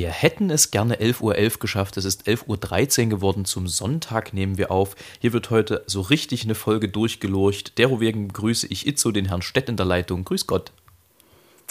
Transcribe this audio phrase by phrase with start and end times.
[0.00, 1.98] Wir hätten es gerne 11.11 Uhr .11 geschafft.
[1.98, 3.44] Es ist 11.13 Uhr geworden.
[3.44, 4.96] Zum Sonntag nehmen wir auf.
[5.18, 7.76] Hier wird heute so richtig eine Folge durchgelurcht.
[7.76, 10.24] Derowegen begrüße ich Itzo, den Herrn Stett in der Leitung.
[10.24, 10.72] Grüß Gott.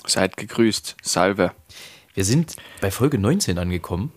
[0.06, 0.96] Seid gegrüßt.
[1.02, 1.54] Salve.
[2.14, 4.12] Wir sind bei Folge 19 angekommen.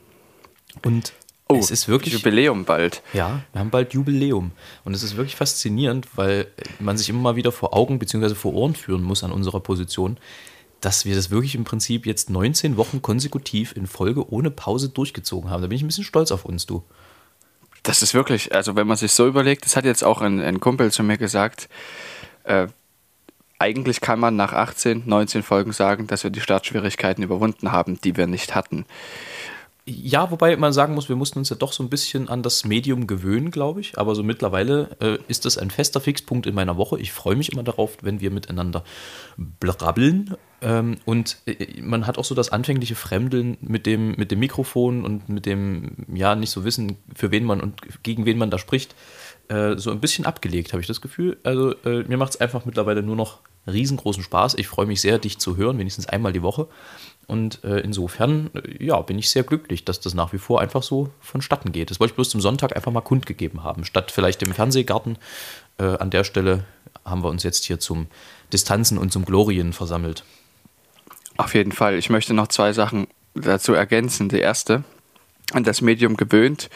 [0.85, 1.15] Und
[1.49, 2.13] oh, es ist wirklich.
[2.13, 3.01] Jubiläum bald.
[3.15, 4.51] Ja, wir haben bald Jubiläum.
[4.85, 6.49] Und es ist wirklich faszinierend, weil
[6.81, 8.35] man sich immer mal wieder vor Augen bzw.
[8.35, 10.19] vor Ohren führen muss an unserer Position
[10.83, 15.49] dass wir das wirklich im Prinzip jetzt 19 Wochen konsekutiv in Folge ohne Pause durchgezogen
[15.49, 15.63] haben.
[15.63, 16.85] Da bin ich ein bisschen stolz auf uns, du.
[17.85, 20.61] Das ist wirklich, also wenn man sich so überlegt, das hat jetzt auch ein, ein
[20.61, 21.69] Kumpel zu mir gesagt,
[22.45, 22.67] äh,
[23.59, 28.17] eigentlich kann man nach 18, 19 Folgen sagen, dass wir die Startschwierigkeiten überwunden haben, die
[28.17, 28.85] wir nicht hatten.
[29.85, 32.65] Ja, wobei man sagen muss, wir mussten uns ja doch so ein bisschen an das
[32.65, 33.99] Medium gewöhnen, glaube ich.
[33.99, 37.01] Aber so mittlerweile äh, ist das ein fester Fixpunkt in meiner Woche.
[37.01, 38.85] Ich freue mich immer darauf, wenn wir miteinander
[39.37, 40.37] brabbeln.
[40.61, 45.05] Ähm, und äh, man hat auch so das anfängliche Fremdeln mit dem, mit dem Mikrofon
[45.05, 48.59] und mit dem, ja, nicht so wissen, für wen man und gegen wen man da
[48.59, 48.95] spricht,
[49.49, 51.39] äh, so ein bisschen abgelegt, habe ich das Gefühl.
[51.43, 54.55] Also äh, mir macht es einfach mittlerweile nur noch riesengroßen Spaß.
[54.55, 56.69] Ich freue mich sehr, dich zu hören, wenigstens einmal die Woche.
[57.27, 60.83] Und äh, insofern, äh, ja, bin ich sehr glücklich, dass das nach wie vor einfach
[60.83, 61.91] so vonstatten geht.
[61.91, 63.85] Das wollte ich bloß zum Sonntag einfach mal kundgegeben haben.
[63.85, 65.19] Statt vielleicht im Fernsehgarten.
[65.79, 66.65] Äh, an der Stelle
[67.05, 68.07] haben wir uns jetzt hier zum
[68.53, 70.25] Distanzen und zum Glorien versammelt.
[71.37, 71.97] Auf jeden Fall.
[71.97, 74.29] Ich möchte noch zwei Sachen dazu ergänzen.
[74.29, 74.85] Die erste,
[75.53, 76.69] an das Medium gewöhnt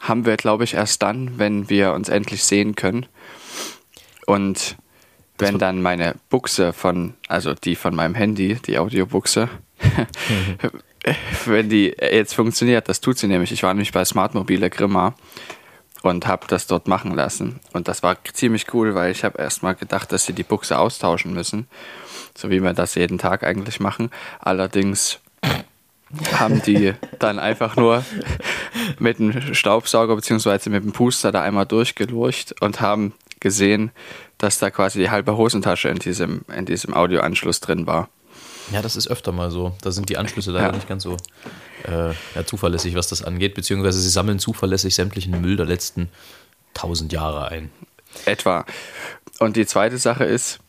[0.00, 3.06] haben wir, glaube ich, erst dann, wenn wir uns endlich sehen können.
[4.26, 4.76] Und
[5.38, 9.48] wenn dann meine Buchse von, also die von meinem Handy, die Audiobuchse,
[11.46, 13.52] wenn die jetzt funktioniert, das tut sie nämlich.
[13.52, 15.14] Ich war nämlich bei Smartmobile Grimma
[16.02, 17.60] und habe das dort machen lassen.
[17.72, 21.32] Und das war ziemlich cool, weil ich habe erstmal gedacht, dass sie die Buchse austauschen
[21.32, 21.66] müssen,
[22.36, 24.10] so wie wir das jeden Tag eigentlich machen.
[24.40, 25.20] Allerdings
[26.32, 28.04] haben die dann einfach nur
[28.98, 30.70] mit dem Staubsauger bzw.
[30.70, 33.90] mit dem Puster da einmal durchgelurcht und haben gesehen,
[34.38, 38.08] dass da quasi die halbe Hosentasche in diesem, in diesem Audioanschluss drin war.
[38.72, 39.74] Ja, das ist öfter mal so.
[39.82, 40.72] Da sind die Anschlüsse leider ja.
[40.72, 41.16] nicht ganz so
[41.84, 46.10] äh, ja, zuverlässig, was das angeht, beziehungsweise sie sammeln zuverlässig sämtlichen Müll der letzten
[46.74, 47.70] tausend Jahre ein.
[48.24, 48.64] Etwa.
[49.38, 50.60] Und die zweite Sache ist,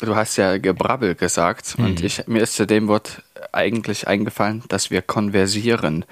[0.00, 1.84] du hast ja Gebrabbel gesagt mhm.
[1.84, 6.04] und ich, mir ist zu dem Wort eigentlich eingefallen, dass wir konversieren.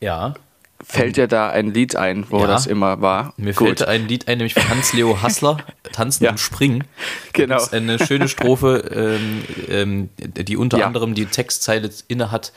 [0.00, 0.34] Ja.
[0.90, 3.34] Fällt dir da ein Lied ein, wo ja, das immer war?
[3.36, 3.66] Mir Gut.
[3.66, 5.58] fällt ein Lied ein, nämlich von Hans-Leo Hassler,
[5.92, 6.30] Tanzen ja.
[6.30, 6.84] und Springen.
[7.34, 7.56] Genau.
[7.56, 10.86] Das ist eine schöne Strophe, ähm, ähm, die unter ja.
[10.86, 12.54] anderem die Textzeile inne hat.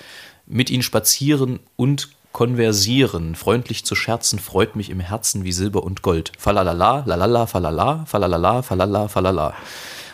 [0.47, 6.01] Mit ihnen spazieren und konversieren, freundlich zu scherzen, freut mich im Herzen wie Silber und
[6.01, 6.31] Gold.
[6.37, 9.53] Falalala, lalala, falala, falalala, falala, falala.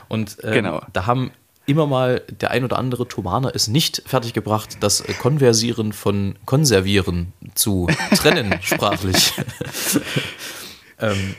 [0.07, 0.81] Und ähm, genau.
[0.91, 1.31] da haben
[1.67, 7.87] immer mal der ein oder andere Tomaner es nicht fertiggebracht, das Konversieren von Konservieren zu
[8.15, 9.33] trennen, sprachlich.
[10.99, 11.35] ähm,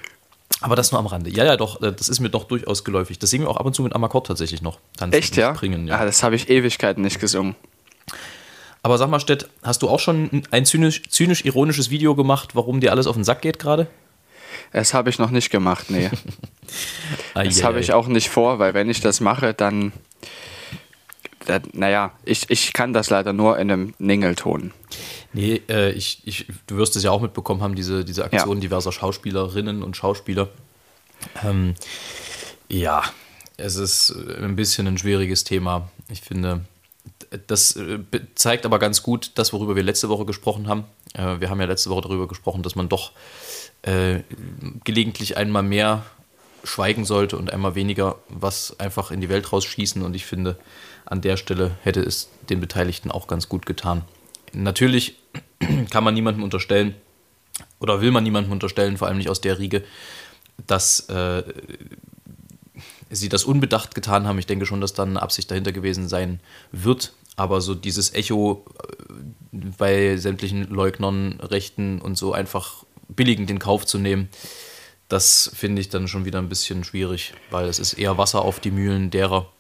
[0.61, 1.31] aber das nur am Rande.
[1.31, 3.19] Ja, ja, doch, äh, das ist mir doch durchaus geläufig.
[3.19, 4.79] Das singen wir auch ab und zu mit Amakord tatsächlich noch.
[4.97, 5.55] Tanzen Echt, ja?
[5.55, 5.99] Springen, ja?
[5.99, 7.57] Ah, das habe ich Ewigkeiten nicht gesungen.
[8.83, 12.93] Aber sag mal, Stett, hast du auch schon ein zynisch-ironisches zynisch Video gemacht, warum dir
[12.93, 13.89] alles auf den Sack geht gerade?
[14.73, 16.11] Das habe ich noch nicht gemacht, nee.
[17.35, 19.93] das habe ich auch nicht vor, weil wenn ich das mache, dann,
[21.73, 24.73] naja, ich, ich kann das leider nur in einem Ningelton.
[25.33, 28.61] Nee, äh, ich, ich, du wirst es ja auch mitbekommen haben, diese, diese Aktion ja.
[28.61, 30.49] diverser Schauspielerinnen und Schauspieler.
[31.45, 31.75] Ähm,
[32.69, 33.03] ja,
[33.57, 35.91] es ist ein bisschen ein schwieriges Thema.
[36.09, 36.65] Ich finde,
[37.47, 37.99] das äh,
[38.35, 40.85] zeigt aber ganz gut das, worüber wir letzte Woche gesprochen haben.
[41.15, 43.13] Äh, wir haben ja letzte Woche darüber gesprochen, dass man doch
[43.83, 44.21] äh,
[44.85, 46.05] gelegentlich einmal mehr
[46.65, 50.03] schweigen sollte und einmal weniger was einfach in die Welt rausschießen.
[50.03, 50.59] Und ich finde,
[51.09, 54.03] an der Stelle hätte es den Beteiligten auch ganz gut getan.
[54.53, 55.17] Natürlich
[55.91, 56.95] kann man niemandem unterstellen,
[57.81, 59.85] oder will man niemandem unterstellen, vor allem nicht aus der Riege,
[60.67, 61.43] dass äh,
[63.11, 64.39] sie das unbedacht getan haben.
[64.39, 66.41] Ich denke schon, dass da eine Absicht dahinter gewesen sein
[66.73, 67.13] wird.
[67.37, 73.87] Aber so dieses Echo äh, bei sämtlichen Leugnern, Rechten und so einfach billigend in Kauf
[73.87, 74.29] zu nehmen,
[75.09, 78.61] das finde ich dann schon wieder ein bisschen schwierig, weil es ist eher Wasser auf
[78.61, 79.51] die Mühlen derer,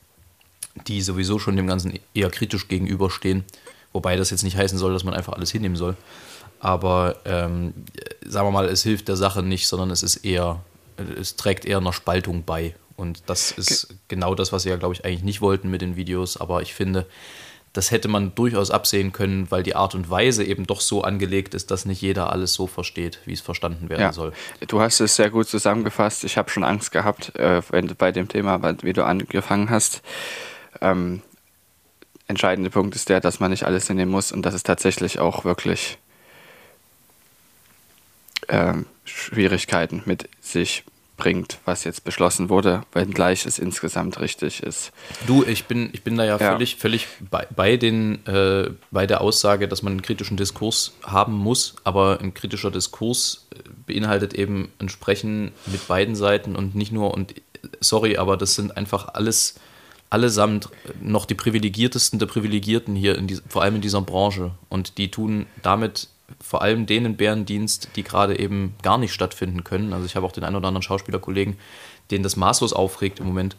[0.86, 3.44] die sowieso schon dem Ganzen eher kritisch gegenüberstehen.
[3.92, 5.96] Wobei das jetzt nicht heißen soll, dass man einfach alles hinnehmen soll.
[6.60, 7.72] Aber ähm,
[8.26, 10.60] sagen wir mal, es hilft der Sache nicht, sondern es ist eher
[10.98, 12.75] es trägt eher einer Spaltung bei.
[12.96, 15.82] Und das ist Ge genau das, was sie ja, glaube ich, eigentlich nicht wollten mit
[15.82, 16.36] den Videos.
[16.36, 17.06] Aber ich finde,
[17.72, 21.54] das hätte man durchaus absehen können, weil die Art und Weise eben doch so angelegt
[21.54, 24.12] ist, dass nicht jeder alles so versteht, wie es verstanden werden ja.
[24.12, 24.32] soll.
[24.66, 26.25] Du hast es sehr gut zusammengefasst.
[26.25, 30.02] Ich habe schon Angst gehabt, äh, wenn bei dem Thema, wie du angefangen hast.
[30.81, 31.23] Ähm,
[32.26, 35.44] entscheidende Punkt ist der, dass man nicht alles hinnehmen muss und dass es tatsächlich auch
[35.44, 35.99] wirklich
[38.49, 40.85] ähm, Schwierigkeiten mit sich
[41.19, 44.93] bringt, was jetzt beschlossen wurde, wenngleich es insgesamt richtig ist.
[45.26, 46.53] Du, ich bin, ich bin da ja, ja.
[46.53, 51.35] völlig, völlig bei, bei, den, äh, bei der Aussage, dass man einen kritischen Diskurs haben
[51.35, 56.93] muss, aber ein kritischer Diskurs äh, beinhaltet eben ein Sprechen mit beiden Seiten und nicht
[56.93, 57.35] nur, und
[57.81, 59.56] sorry, aber das sind einfach alles,
[60.10, 60.69] allesamt
[61.00, 64.52] noch die privilegiertesten der Privilegierten hier, die, vor allem in dieser Branche.
[64.69, 66.08] Und die tun damit
[66.40, 69.93] vor allem denen Bärendienst, die gerade eben gar nicht stattfinden können.
[69.93, 71.56] Also ich habe auch den einen oder anderen Schauspielerkollegen,
[72.10, 73.56] den das maßlos aufregt im Moment,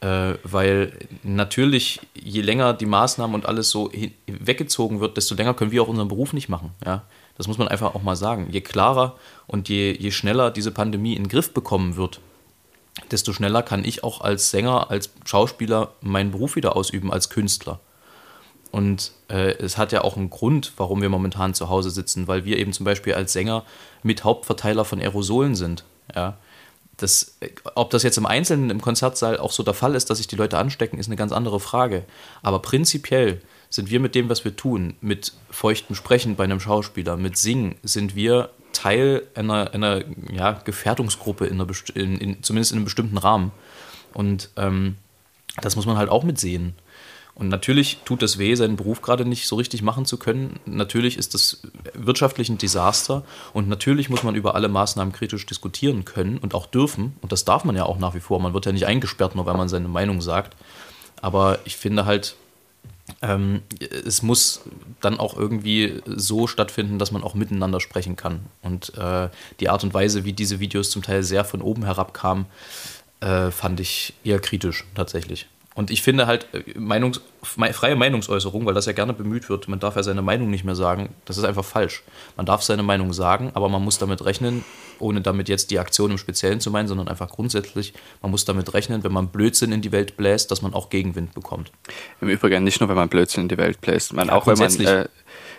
[0.00, 3.90] äh, weil natürlich je länger die Maßnahmen und alles so
[4.26, 6.72] weggezogen wird, desto länger können wir auch unseren Beruf nicht machen.
[6.84, 7.04] Ja?
[7.36, 8.48] Das muss man einfach auch mal sagen.
[8.50, 9.16] Je klarer
[9.46, 12.20] und je, je schneller diese Pandemie in den Griff bekommen wird,
[13.10, 17.80] desto schneller kann ich auch als Sänger, als Schauspieler meinen Beruf wieder ausüben, als Künstler.
[18.72, 22.44] Und äh, es hat ja auch einen Grund, warum wir momentan zu Hause sitzen, weil
[22.44, 23.64] wir eben zum Beispiel als Sänger
[24.02, 25.84] mit Hauptverteiler von Aerosolen sind.
[26.14, 26.36] Ja.
[26.96, 27.36] Das,
[27.74, 30.36] ob das jetzt im Einzelnen im Konzertsaal auch so der Fall ist, dass sich die
[30.36, 32.04] Leute anstecken, ist eine ganz andere Frage.
[32.42, 37.16] Aber prinzipiell sind wir mit dem, was wir tun, mit feuchtem Sprechen bei einem Schauspieler,
[37.16, 42.78] mit Singen, sind wir Teil einer, einer ja, Gefährdungsgruppe, in einer in, in, zumindest in
[42.78, 43.52] einem bestimmten Rahmen.
[44.12, 44.96] Und ähm,
[45.62, 46.74] das muss man halt auch mitsehen.
[47.34, 50.58] Und natürlich tut es weh, seinen Beruf gerade nicht so richtig machen zu können.
[50.64, 51.60] Natürlich ist das
[51.92, 56.64] wirtschaftlich ein Desaster und natürlich muss man über alle Maßnahmen kritisch diskutieren können und auch
[56.64, 57.14] dürfen.
[57.20, 58.40] Und das darf man ja auch nach wie vor.
[58.40, 60.56] Man wird ja nicht eingesperrt, nur weil man seine Meinung sagt.
[61.20, 62.36] Aber ich finde halt,
[63.22, 64.62] ähm, es muss
[65.00, 68.40] dann auch irgendwie so stattfinden, dass man auch miteinander sprechen kann.
[68.62, 69.28] Und äh,
[69.60, 72.46] die Art und Weise, wie diese Videos zum Teil sehr von oben herab kamen,
[73.20, 75.46] äh, fand ich eher kritisch tatsächlich.
[75.76, 79.78] Und ich finde halt, äh, Meinungs, freie Meinungsäußerung, weil das ja gerne bemüht wird, man
[79.78, 82.02] darf ja seine Meinung nicht mehr sagen, das ist einfach falsch.
[82.36, 84.64] Man darf seine Meinung sagen, aber man muss damit rechnen,
[84.98, 87.92] ohne damit jetzt die Aktion im Speziellen zu meinen, sondern einfach grundsätzlich,
[88.22, 91.34] man muss damit rechnen, wenn man Blödsinn in die Welt bläst, dass man auch Gegenwind
[91.34, 91.70] bekommt.
[92.22, 94.58] Im Übrigen nicht nur, wenn man Blödsinn in die Welt bläst, man ja, auch wenn
[94.58, 94.80] man...
[94.80, 95.08] Äh,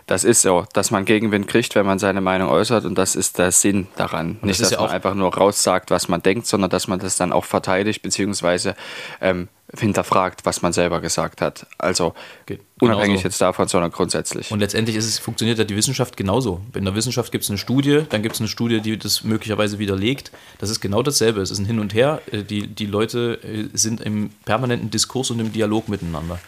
[0.07, 3.37] das ist so, dass man Gegenwind kriegt, wenn man seine Meinung äußert und das ist
[3.37, 4.39] der Sinn daran.
[4.41, 7.17] Nicht, das dass ja man einfach nur raussagt, was man denkt, sondern dass man das
[7.17, 8.75] dann auch verteidigt, beziehungsweise
[9.19, 11.67] ähm, hinterfragt, was man selber gesagt hat.
[11.77, 12.13] Also
[12.45, 14.49] Geht unabhängig jetzt davon, sondern grundsätzlich.
[14.49, 16.61] Und letztendlich ist es, funktioniert ja die Wissenschaft genauso.
[16.73, 19.77] In der Wissenschaft gibt es eine Studie, dann gibt es eine Studie, die das möglicherweise
[19.77, 20.31] widerlegt.
[20.59, 21.41] Das ist genau dasselbe.
[21.41, 22.21] Es ist ein Hin und Her.
[22.31, 26.39] Äh, die, die Leute äh, sind im permanenten Diskurs und im Dialog miteinander.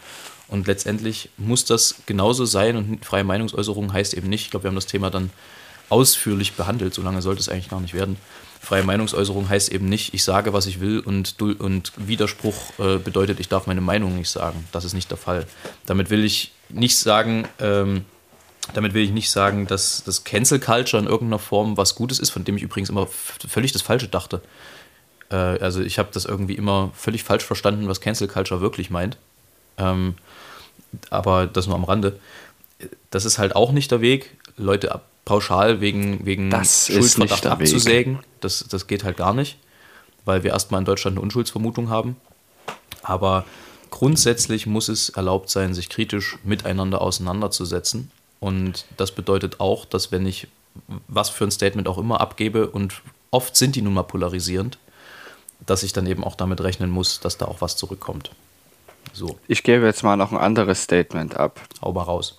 [0.48, 4.68] Und letztendlich muss das genauso sein und freie Meinungsäußerung heißt eben nicht, ich glaube, wir
[4.68, 5.30] haben das Thema dann
[5.90, 8.16] ausführlich behandelt, so lange sollte es eigentlich gar nicht werden
[8.60, 13.40] freie Meinungsäußerung heißt eben nicht, ich sage, was ich will und, und Widerspruch äh, bedeutet,
[13.40, 14.68] ich darf meine Meinung nicht sagen.
[14.70, 15.46] Das ist nicht der Fall.
[15.86, 18.04] Damit will ich nicht sagen, ähm,
[18.74, 22.30] damit will ich nicht sagen, dass das Cancel Culture in irgendeiner Form was Gutes ist,
[22.30, 24.42] von dem ich übrigens immer völlig das Falsche dachte.
[25.30, 29.16] Äh, also ich habe das irgendwie immer völlig falsch verstanden, was Cancel Culture wirklich meint.
[29.78, 30.14] Ähm,
[31.08, 32.20] aber das nur am Rande.
[33.10, 38.20] Das ist halt auch nicht der Weg, Leute ab, pauschal wegen, wegen das Schuldverdacht abzusägen.
[38.40, 39.58] Das, das geht halt gar nicht,
[40.24, 42.16] weil wir erstmal in Deutschland eine Unschuldsvermutung haben.
[43.02, 43.44] Aber
[43.90, 48.10] grundsätzlich muss es erlaubt sein, sich kritisch miteinander auseinanderzusetzen.
[48.40, 50.48] Und das bedeutet auch, dass wenn ich
[51.08, 54.78] was für ein Statement auch immer abgebe, und oft sind die nun mal polarisierend,
[55.66, 58.30] dass ich dann eben auch damit rechnen muss, dass da auch was zurückkommt.
[59.12, 59.38] So.
[59.48, 61.60] Ich gebe jetzt mal noch ein anderes Statement ab.
[61.82, 62.38] Hau mal raus.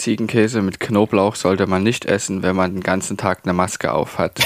[0.00, 4.18] Ziegenkäse mit Knoblauch sollte man nicht essen, wenn man den ganzen Tag eine Maske auf
[4.18, 4.40] hat.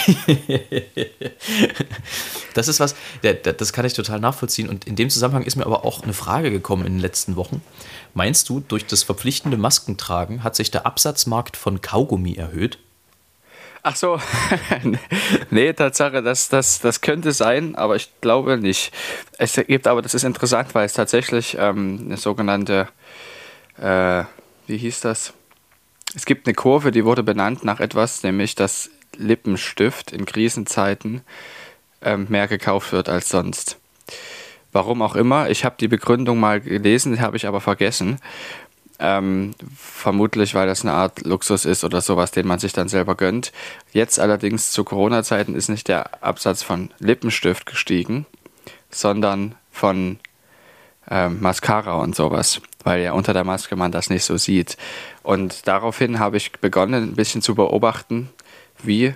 [2.55, 4.69] das ist was, das kann ich total nachvollziehen.
[4.69, 7.63] Und in dem Zusammenhang ist mir aber auch eine Frage gekommen in den letzten Wochen.
[8.13, 12.79] Meinst du, durch das verpflichtende Maskentragen hat sich der Absatzmarkt von Kaugummi erhöht?
[13.87, 14.19] Ach so,
[15.51, 18.95] nee, Tatsache, das, das, das könnte sein, aber ich glaube nicht.
[19.37, 22.89] Es gibt aber, das ist interessant, weil es tatsächlich ähm, eine sogenannte,
[23.79, 24.25] äh,
[24.67, 25.35] wie hieß das?
[26.15, 31.23] Es gibt eine Kurve, die wurde benannt nach etwas, nämlich dass Lippenstift in Krisenzeiten
[32.03, 33.79] ähm, mehr gekauft wird als sonst.
[34.73, 38.19] Warum auch immer, ich habe die Begründung mal gelesen, habe ich aber vergessen.
[39.01, 43.17] Ähm, vermutlich, weil das eine Art Luxus ist oder sowas, den man sich dann selber
[43.17, 43.53] gönnt.
[43.93, 48.25] Jetzt allerdings zu Corona-Zeiten ist nicht der Absatz von Lippenstift gestiegen,
[48.91, 50.21] sondern von
[51.11, 54.77] ähm, Mascara und sowas, weil ja unter der Maske man das nicht so sieht.
[55.25, 58.29] Und daraufhin habe ich begonnen, ein bisschen zu beobachten,
[58.83, 59.15] wie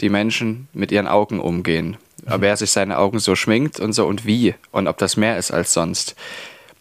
[0.00, 1.98] die Menschen mit ihren Augen umgehen.
[2.24, 2.40] Mhm.
[2.40, 5.50] Wer sich seine Augen so schminkt und so und wie und ob das mehr ist
[5.50, 6.16] als sonst.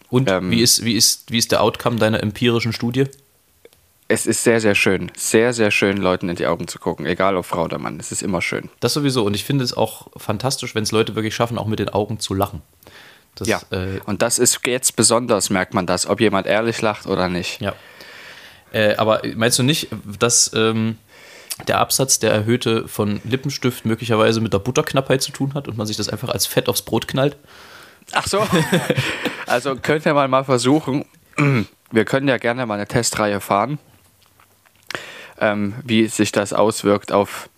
[0.10, 3.06] Und ähm, wie, ist, wie, ist, wie ist der Outcome deiner empirischen Studie?
[4.08, 5.12] Es ist sehr, sehr schön.
[5.18, 7.06] Sehr, sehr schön, Leuten in die Augen zu gucken.
[7.06, 8.00] Egal ob Frau oder Mann.
[8.00, 8.70] Es ist immer schön.
[8.80, 9.26] Das sowieso.
[9.26, 12.22] Und ich finde es auch fantastisch, wenn es Leute wirklich schaffen, auch mit den Augen
[12.22, 12.62] zu lachen.
[13.36, 13.62] Das, ja.
[13.72, 17.60] Äh, und das ist jetzt besonders, merkt man das, ob jemand ehrlich lacht oder nicht.
[17.60, 17.74] Ja.
[18.72, 19.88] Äh, aber meinst du nicht,
[20.20, 20.98] dass ähm,
[21.68, 25.88] der Absatz, der erhöhte von Lippenstift möglicherweise mit der Butterknappheit zu tun hat und man
[25.88, 27.38] sich das einfach als Fett aufs Brot knallt?
[28.12, 28.46] Ach so.
[29.48, 31.06] also könnt ihr mal mal versuchen.
[31.92, 33.80] Wir können ja gerne mal eine Testreihe fahren,
[35.40, 37.50] ähm, wie sich das auswirkt auf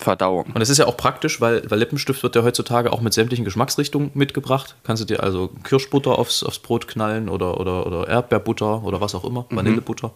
[0.00, 0.46] Verdauung.
[0.54, 3.44] Und es ist ja auch praktisch, weil, weil Lippenstift wird ja heutzutage auch mit sämtlichen
[3.44, 4.76] Geschmacksrichtungen mitgebracht.
[4.82, 9.14] Kannst du dir also Kirschbutter aufs, aufs Brot knallen oder, oder, oder Erdbeerbutter oder was
[9.14, 9.56] auch immer, mhm.
[9.56, 10.12] Vanillebutter.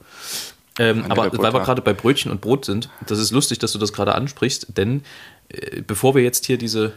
[0.79, 3.79] Ähm, aber weil wir gerade bei Brötchen und Brot sind, das ist lustig, dass du
[3.79, 5.03] das gerade ansprichst, denn
[5.49, 6.93] äh, bevor wir jetzt hier diese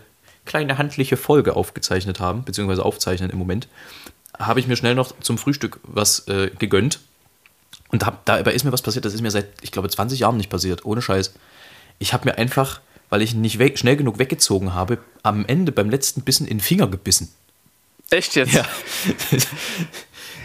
[0.45, 3.67] kleine handliche Folge aufgezeichnet haben, beziehungsweise aufzeichnen im Moment,
[4.39, 6.99] habe ich mir schnell noch zum Frühstück was äh, gegönnt.
[7.89, 10.37] Und hab, dabei ist mir was passiert, das ist mir seit, ich glaube, 20 Jahren
[10.37, 11.33] nicht passiert, ohne Scheiß.
[11.99, 15.89] Ich habe mir einfach, weil ich nicht weg, schnell genug weggezogen habe, am Ende beim
[15.89, 17.29] letzten Bissen in den Finger gebissen.
[18.09, 18.53] Echt jetzt?
[18.53, 18.65] Ja.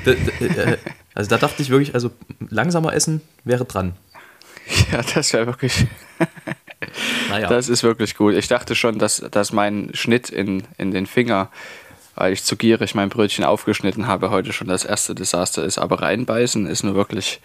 [0.05, 0.79] Äh,
[1.15, 2.11] also da dachte ich wirklich, also
[2.51, 3.95] langsamer essen wäre dran.
[4.93, 5.87] Ja, das wäre wirklich.
[7.29, 7.49] naja.
[7.49, 8.35] Das ist wirklich gut.
[8.35, 11.51] Ich dachte schon, dass, dass mein Schnitt in, in den Finger,
[12.15, 15.79] weil ich zu gierig mein Brötchen aufgeschnitten habe, heute schon das erste Desaster ist.
[15.79, 17.41] Aber reinbeißen ist nur wirklich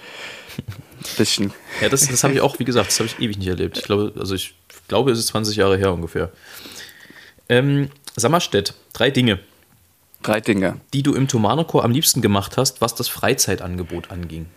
[1.17, 1.53] bisschen.
[1.81, 3.77] ja, das, das habe ich auch, wie gesagt, das habe ich ewig nicht erlebt.
[3.77, 4.55] Ich glaube, also ich
[4.87, 6.31] glaube, es ist 20 Jahre her ungefähr.
[7.49, 9.39] Ähm, Sammerstedt, drei Dinge.
[10.23, 10.79] Drei Dinge.
[10.93, 14.47] Die du im Thomanerchor am liebsten gemacht hast, was das Freizeitangebot anging.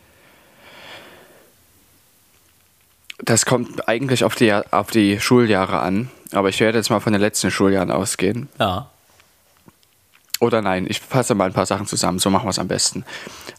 [3.23, 7.13] Das kommt eigentlich auf die, auf die Schuljahre an, aber ich werde jetzt mal von
[7.13, 8.49] den letzten Schuljahren ausgehen.
[8.59, 8.91] Ja.
[10.41, 13.05] Oder nein, ich fasse mal ein paar Sachen zusammen, so machen wir es am besten.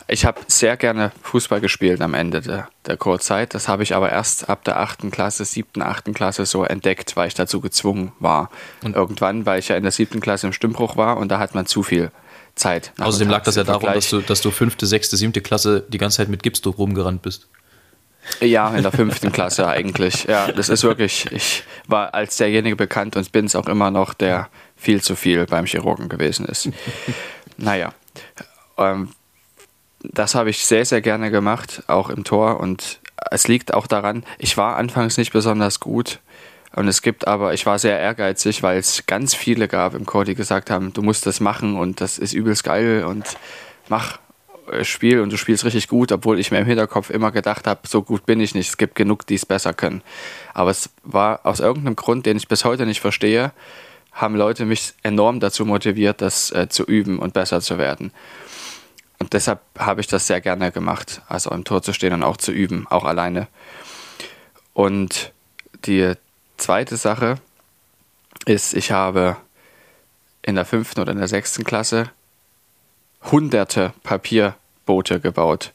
[0.08, 3.54] Ich habe sehr gerne Fußball gespielt am Ende der, der Chorzeit.
[3.54, 5.12] Das habe ich aber erst ab der 8.
[5.12, 6.14] Klasse, 7., 8.
[6.14, 8.50] Klasse so entdeckt, weil ich dazu gezwungen war.
[8.84, 10.20] Und irgendwann, weil ich ja in der 7.
[10.20, 12.12] Klasse im Stimmbruch war und da hat man zu viel
[12.56, 12.94] Zeit.
[13.00, 15.34] Außerdem lag das ja darum, dass du, dass du 5., 6., 7.
[15.44, 17.48] Klasse die ganze Zeit mit Gipsdruck rumgerannt bist.
[18.40, 20.26] Ja, in der fünften Klasse eigentlich.
[20.26, 24.14] Ja, das ist wirklich, ich war als derjenige bekannt und bin es auch immer noch,
[24.14, 24.50] der
[24.82, 26.70] viel zu viel beim Chirurgen gewesen ist.
[27.58, 27.94] naja,
[28.78, 29.10] ähm,
[30.04, 32.60] das habe ich sehr, sehr gerne gemacht, auch im Tor.
[32.60, 36.20] Und es liegt auch daran, ich war anfangs nicht besonders gut.
[36.76, 40.26] Und es gibt aber, ich war sehr ehrgeizig, weil es ganz viele gab im Chor,
[40.26, 43.38] die gesagt haben, du musst das machen und das ist übelst geil und
[43.88, 44.20] mach.
[44.72, 47.82] Äh, Spiel und du spielst richtig gut, obwohl ich mir im Hinterkopf immer gedacht habe,
[47.88, 50.02] so gut bin ich nicht, es gibt genug, die es besser können.
[50.54, 53.52] Aber es war aus irgendeinem Grund, den ich bis heute nicht verstehe,
[54.12, 58.12] haben Leute mich enorm dazu motiviert, das äh, zu üben und besser zu werden.
[59.20, 62.38] Und deshalb habe ich das sehr gerne gemacht, also im Tor zu stehen und auch
[62.38, 63.48] zu üben, auch alleine.
[64.74, 65.32] Und
[65.86, 66.14] die
[66.58, 67.36] zweite Sache
[68.46, 69.38] ist, ich habe
[70.42, 72.10] in der fünften oder in der sechsten Klasse
[73.32, 75.74] hunderte Papierboote gebaut,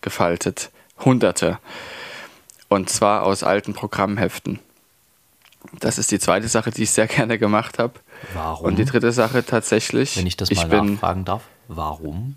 [0.00, 0.70] gefaltet.
[0.98, 1.58] Hunderte.
[2.68, 4.58] Und zwar aus alten Programmheften.
[5.80, 7.94] Das ist die zweite Sache, die ich sehr gerne gemacht habe.
[8.34, 8.66] Warum?
[8.66, 10.16] Und die dritte Sache tatsächlich.
[10.16, 12.36] Wenn ich das mal ich bin, nachfragen darf, warum?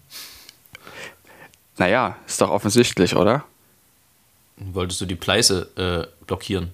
[1.78, 3.44] Naja, ist doch offensichtlich, oder?
[4.58, 6.72] Wolltest du die Pleiße äh, blockieren?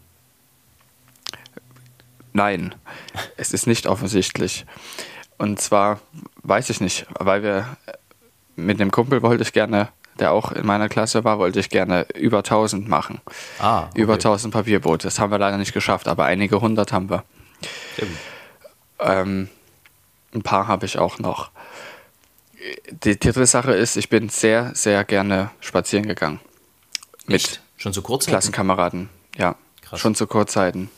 [2.34, 2.76] Nein,
[3.38, 4.66] es ist nicht offensichtlich.
[5.38, 6.02] Und zwar,
[6.44, 7.78] weiß ich nicht, weil wir
[8.56, 12.06] mit einem Kumpel wollte ich gerne, der auch in meiner Klasse war, wollte ich gerne
[12.16, 13.22] über 1000 machen.
[13.60, 14.02] Ah, okay.
[14.02, 15.08] Über 1000 Papierboote.
[15.08, 17.24] Das haben wir leider nicht geschafft, aber einige hundert haben wir.
[19.00, 19.50] Ähm,
[20.34, 21.52] ein paar habe ich auch noch.
[22.90, 26.40] Die, die dritte Sache ist, ich bin sehr, sehr gerne spazieren gegangen.
[27.26, 27.62] Mit Echt?
[27.78, 28.32] Schon zu Kurzzeiten?
[28.32, 29.56] Klassenkameraden, ja.
[29.82, 30.00] Krass.
[30.00, 30.90] Schon zu Kurzzeiten.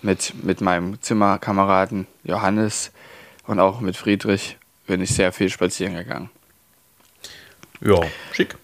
[0.00, 2.92] Mit, mit meinem Zimmerkameraden Johannes
[3.46, 6.30] und auch mit Friedrich bin ich sehr viel spazieren gegangen.
[7.80, 8.00] Ja,
[8.32, 8.56] schick.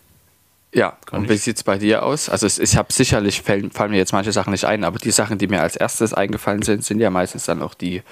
[0.75, 2.28] Ja, Kann und wie sieht es bei dir aus?
[2.28, 5.38] Also ich habe sicherlich, fallen, fallen, mir jetzt manche Sachen nicht ein, aber die Sachen,
[5.38, 8.02] die mir als erstes eingefallen sind, sind ja meistens dann auch die,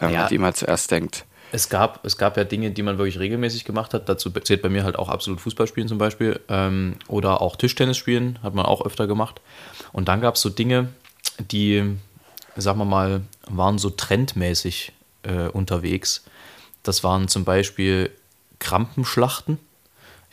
[0.00, 0.28] ähm, ja.
[0.28, 1.24] die man zuerst denkt.
[1.50, 4.08] es gab, es gab ja Dinge, die man wirklich regelmäßig gemacht hat.
[4.08, 6.38] Dazu zählt bei mir halt auch absolut Fußballspielen zum Beispiel.
[6.48, 9.40] Ähm, oder auch Tischtennis spielen, hat man auch öfter gemacht.
[9.92, 10.90] Und dann gab es so Dinge,
[11.38, 11.96] die,
[12.54, 14.92] sagen wir mal, waren so trendmäßig
[15.24, 16.24] äh, unterwegs.
[16.84, 18.10] Das waren zum Beispiel
[18.60, 19.58] Krampenschlachten.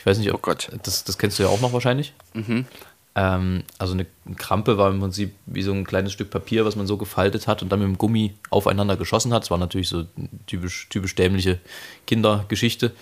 [0.08, 0.70] Ich weiß nicht, ob, oh Gott.
[0.84, 2.14] Das, das kennst du ja auch noch wahrscheinlich.
[2.34, 2.66] Mhm.
[3.14, 4.06] Ähm, also eine
[4.38, 7.62] Krampe war im Prinzip wie so ein kleines Stück Papier, was man so gefaltet hat
[7.62, 9.44] und dann mit dem Gummi aufeinander geschossen hat.
[9.44, 10.06] Das war natürlich so
[10.46, 11.60] typisch, typisch dämliche
[12.06, 12.94] Kindergeschichte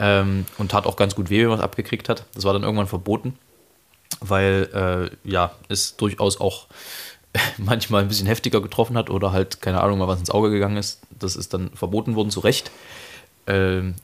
[0.00, 2.24] ähm, und tat auch ganz gut weh, wenn man es abgekriegt hat.
[2.34, 3.38] Das war dann irgendwann verboten,
[4.18, 6.66] weil äh, ja, es durchaus auch
[7.58, 10.78] manchmal ein bisschen heftiger getroffen hat oder halt, keine Ahnung, mal was ins Auge gegangen
[10.78, 11.00] ist.
[11.16, 12.72] Das ist dann verboten worden, zu Recht.
[13.46, 13.94] Ähm,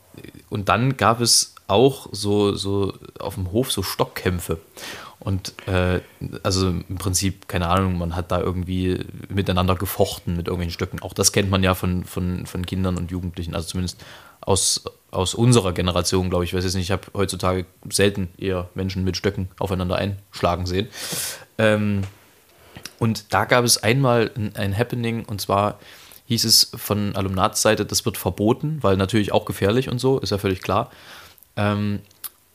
[0.48, 4.58] und dann gab es auch so, so auf dem Hof so Stockkämpfe.
[5.18, 6.00] Und äh,
[6.42, 11.00] also im Prinzip, keine Ahnung, man hat da irgendwie miteinander gefochten mit irgendwelchen Stöcken.
[11.00, 14.04] Auch das kennt man ja von, von, von Kindern und Jugendlichen, also zumindest
[14.40, 16.50] aus, aus unserer Generation, glaube ich.
[16.50, 20.88] Ich weiß jetzt nicht, ich habe heutzutage selten eher Menschen mit Stöcken aufeinander einschlagen sehen.
[21.58, 22.02] Ähm,
[22.98, 25.78] und da gab es einmal ein, ein Happening und zwar
[26.26, 30.38] hieß es von Alumnatsseite, das wird verboten, weil natürlich auch gefährlich und so, ist ja
[30.38, 30.90] völlig klar.
[31.56, 32.00] Ähm,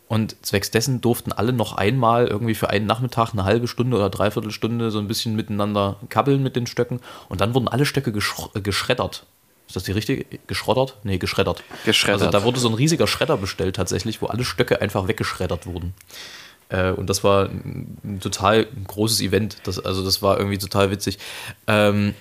[0.07, 4.09] und zwecks dessen durften alle noch einmal irgendwie für einen Nachmittag eine halbe Stunde oder
[4.09, 6.99] dreiviertel Stunde so ein bisschen miteinander kabbeln mit den Stöcken.
[7.29, 9.25] Und dann wurden alle Stöcke äh, geschreddert.
[9.67, 10.25] Ist das die richtige?
[10.47, 10.97] Geschroddert?
[11.03, 11.63] Nee, geschreddert.
[11.85, 12.23] Geschreddert.
[12.23, 15.93] Also da wurde so ein riesiger Schredder bestellt tatsächlich, wo alle Stöcke einfach weggeschreddert wurden.
[16.67, 19.57] Äh, und das war ein total großes Event.
[19.63, 21.19] Das, also das war irgendwie total witzig.
[21.67, 22.15] Ähm,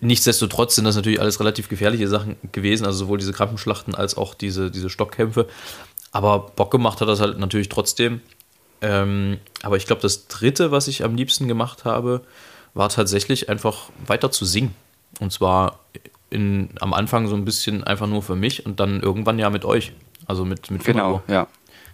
[0.00, 4.34] nichtsdestotrotz sind das natürlich alles relativ gefährliche Sachen gewesen, also sowohl diese Krampenschlachten als auch
[4.34, 5.46] diese, diese Stockkämpfe.
[6.12, 8.20] Aber Bock gemacht hat das halt natürlich trotzdem.
[8.80, 12.22] Ähm, aber ich glaube, das dritte, was ich am liebsten gemacht habe,
[12.74, 14.74] war tatsächlich einfach weiter zu singen.
[15.20, 15.80] Und zwar
[16.30, 19.64] in, am Anfang so ein bisschen einfach nur für mich und dann irgendwann ja mit
[19.64, 19.92] euch.
[20.26, 21.46] Also mit, mit Genau, ja.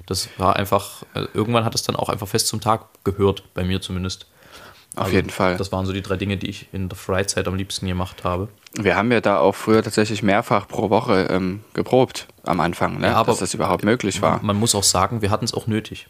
[0.07, 3.65] Das war einfach, äh, irgendwann hat es dann auch einfach fest zum Tag gehört, bei
[3.65, 4.27] mir zumindest.
[4.97, 5.57] Auf Also, jeden Fall.
[5.57, 8.49] Das waren so die drei Dinge, die ich in der Freizeit am liebsten gemacht habe.
[8.75, 13.07] Wir haben ja da auch früher tatsächlich mehrfach pro Woche ähm, geprobt am Anfang, ne?
[13.09, 14.43] Ja, aber- dass das überhaupt möglich war.
[14.43, 16.09] Man muss auch sagen, wir hatten es auch nötig.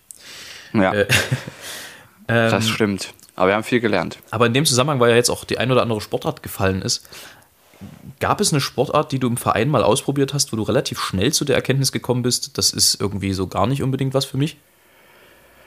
[0.73, 1.07] Ja, Äh,
[2.27, 3.14] das ähm, stimmt.
[3.37, 4.19] Aber wir haben viel gelernt.
[4.31, 7.09] Aber in dem Zusammenhang, weil ja jetzt auch die ein oder andere Sportart gefallen ist,
[8.19, 11.33] gab es eine Sportart, die du im Verein mal ausprobiert hast, wo du relativ schnell
[11.33, 14.59] zu der Erkenntnis gekommen bist, das ist irgendwie so gar nicht unbedingt was für mich?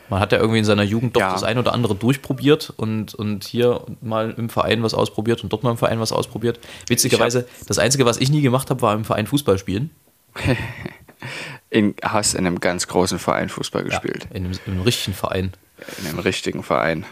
[0.09, 1.31] Man hat ja irgendwie in seiner Jugend doch Ja.
[1.33, 5.63] das ein oder andere durchprobiert und, und hier mal im Verein was ausprobiert und dort
[5.63, 6.59] mal im Verein was ausprobiert.
[6.87, 9.89] Witzigerweise, das Einzige, was ich nie gemacht habe, war im Verein Fußball spielen.
[11.69, 14.25] In, hast in einem ganz großen Verein Fußball gespielt.
[14.29, 15.53] Ja, in, einem, in einem richtigen Verein.
[15.99, 17.05] in einem richtigen Verein.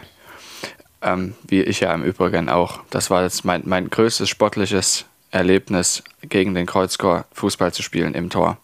[1.00, 2.78] Ähm, wie ich ja im Übrigen auch.
[2.90, 8.30] Das war jetzt mein, mein größtes sportliches Erlebnis, gegen den Kreuzchor Fußball zu spielen im
[8.30, 8.58] Tor.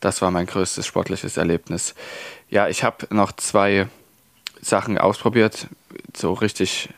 [0.00, 1.94] Das war mein größtes sportliches Erlebnis.
[2.50, 3.88] Ja, ich habe noch zwei
[4.60, 5.68] Sachen ausprobiert,
[6.16, 6.88] so richtig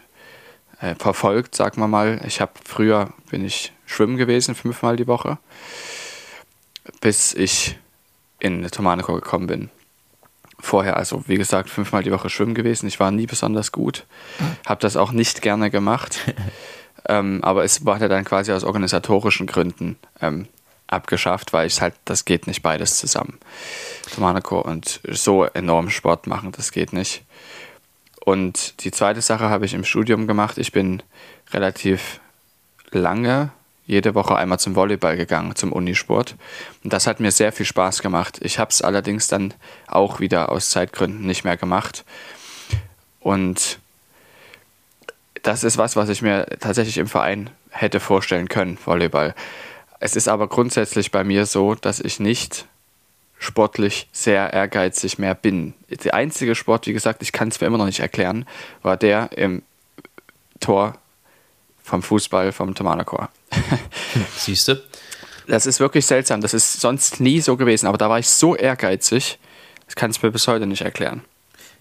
[0.80, 2.20] äh, verfolgt, sagen wir mal.
[2.26, 5.38] Ich habe früher bin ich schwimmen gewesen, fünfmal die Woche,
[7.00, 7.78] bis ich
[8.38, 9.70] in Tomanico gekommen bin
[10.62, 12.86] vorher, also wie gesagt, fünfmal die Woche schwimmen gewesen.
[12.86, 14.06] Ich war nie besonders gut,
[14.66, 16.18] habe das auch nicht gerne gemacht,
[17.08, 20.46] ähm, aber es wurde dann quasi aus organisatorischen Gründen ähm,
[20.92, 23.38] abgeschafft, weil ich halt, das geht nicht beides zusammen.
[24.16, 27.22] Monaco und so enorm Sport machen, das geht nicht.
[28.24, 30.58] Und die zweite Sache habe ich im Studium gemacht.
[30.58, 31.02] Ich bin
[31.52, 32.20] relativ
[32.90, 33.50] lange
[33.86, 36.36] jede Woche einmal zum Volleyball gegangen, zum Unisport.
[36.84, 38.38] Und das hat mir sehr viel Spaß gemacht.
[38.40, 39.52] Ich habe es allerdings dann
[39.88, 42.04] auch wieder aus Zeitgründen nicht mehr gemacht.
[43.18, 43.80] Und
[45.42, 49.34] das ist was, was ich mir tatsächlich im Verein hätte vorstellen können, Volleyball.
[50.00, 52.66] Es ist aber grundsätzlich bei mir so, dass ich nicht
[53.38, 55.74] sportlich sehr ehrgeizig mehr bin.
[55.88, 58.46] Der einzige Sport, wie gesagt, ich kann es mir immer noch nicht erklären,
[58.82, 59.62] war der im
[60.58, 60.96] Tor
[61.82, 63.28] vom Fußball vom Tomanakor.
[64.36, 64.82] Siehst du?
[65.46, 66.40] Das ist wirklich seltsam.
[66.40, 67.86] Das ist sonst nie so gewesen.
[67.86, 69.38] Aber da war ich so ehrgeizig,
[69.86, 71.22] das kann es mir bis heute nicht erklären.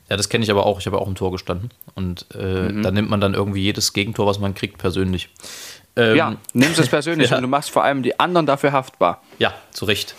[0.10, 0.80] Ja, das kenne ich aber auch.
[0.80, 1.70] Ich habe auch im Tor gestanden.
[1.94, 5.30] Und äh, da nimmt man dann irgendwie jedes Gegentor, was man kriegt, persönlich.
[5.96, 7.38] Ähm, ja, nimmst es persönlich Ja.
[7.38, 9.22] und du machst vor allem die anderen dafür haftbar.
[9.40, 10.16] Ja, zu Recht.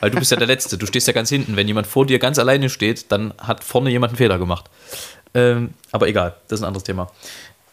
[0.00, 0.78] Weil du bist ja der Letzte.
[0.78, 1.56] Du stehst ja ganz hinten.
[1.56, 4.66] Wenn jemand vor dir ganz alleine steht, dann hat vorne jemand einen Fehler gemacht.
[5.34, 7.10] Ähm, aber egal, das ist ein anderes Thema.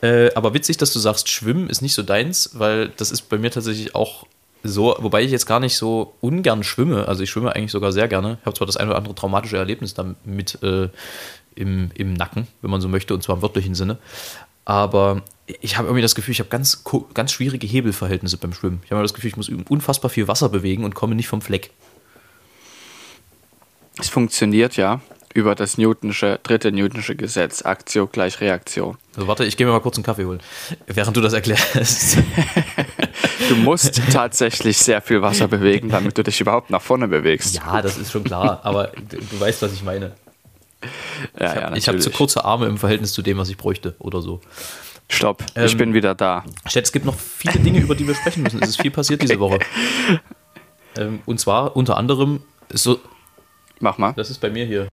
[0.01, 3.37] Äh, aber witzig, dass du sagst, Schwimmen ist nicht so deins, weil das ist bei
[3.37, 4.27] mir tatsächlich auch
[4.63, 7.07] so, wobei ich jetzt gar nicht so ungern schwimme.
[7.07, 8.37] Also ich schwimme eigentlich sogar sehr gerne.
[8.41, 10.89] Ich habe zwar das ein oder andere traumatische Erlebnis damit äh,
[11.55, 13.97] im, im Nacken, wenn man so möchte, und zwar im wörtlichen Sinne.
[14.65, 15.21] Aber
[15.61, 16.83] ich habe irgendwie das Gefühl, ich habe ganz,
[17.13, 18.81] ganz schwierige Hebelverhältnisse beim Schwimmen.
[18.85, 21.71] Ich habe das Gefühl, ich muss unfassbar viel Wasser bewegen und komme nicht vom Fleck.
[23.97, 25.01] Es funktioniert ja
[25.33, 28.97] über das Newtonsche, dritte Newtonsche Gesetz, Aktio gleich Reaktion.
[29.15, 30.41] Also warte, ich gehe mir mal kurz einen Kaffee holen,
[30.87, 32.17] während du das erklärst.
[33.49, 37.55] du musst tatsächlich sehr viel Wasser bewegen, damit du dich überhaupt nach vorne bewegst.
[37.55, 40.13] Ja, das ist schon klar, aber du, du weißt, was ich meine.
[41.39, 44.21] Ja, ich habe hab zu kurze Arme im Verhältnis zu dem, was ich bräuchte oder
[44.21, 44.41] so.
[45.09, 46.43] Stopp, ähm, ich bin wieder da.
[46.73, 48.61] Es gibt noch viele Dinge, über die wir sprechen müssen.
[48.61, 49.27] Es ist viel passiert okay.
[49.27, 49.59] diese Woche.
[50.97, 52.41] Ähm, und zwar unter anderem
[52.73, 52.99] so.
[53.79, 54.13] Mach mal.
[54.13, 54.87] Das ist bei mir hier.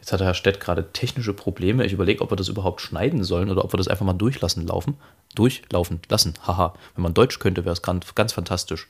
[0.00, 1.86] Jetzt hat Herr Stett gerade technische Probleme.
[1.86, 4.66] Ich überlege, ob wir das überhaupt schneiden sollen oder ob wir das einfach mal durchlassen
[4.66, 4.98] laufen.
[5.34, 6.34] Durchlaufen lassen.
[6.46, 6.74] Haha.
[6.94, 8.88] Wenn man Deutsch könnte, wäre es ganz, ganz fantastisch.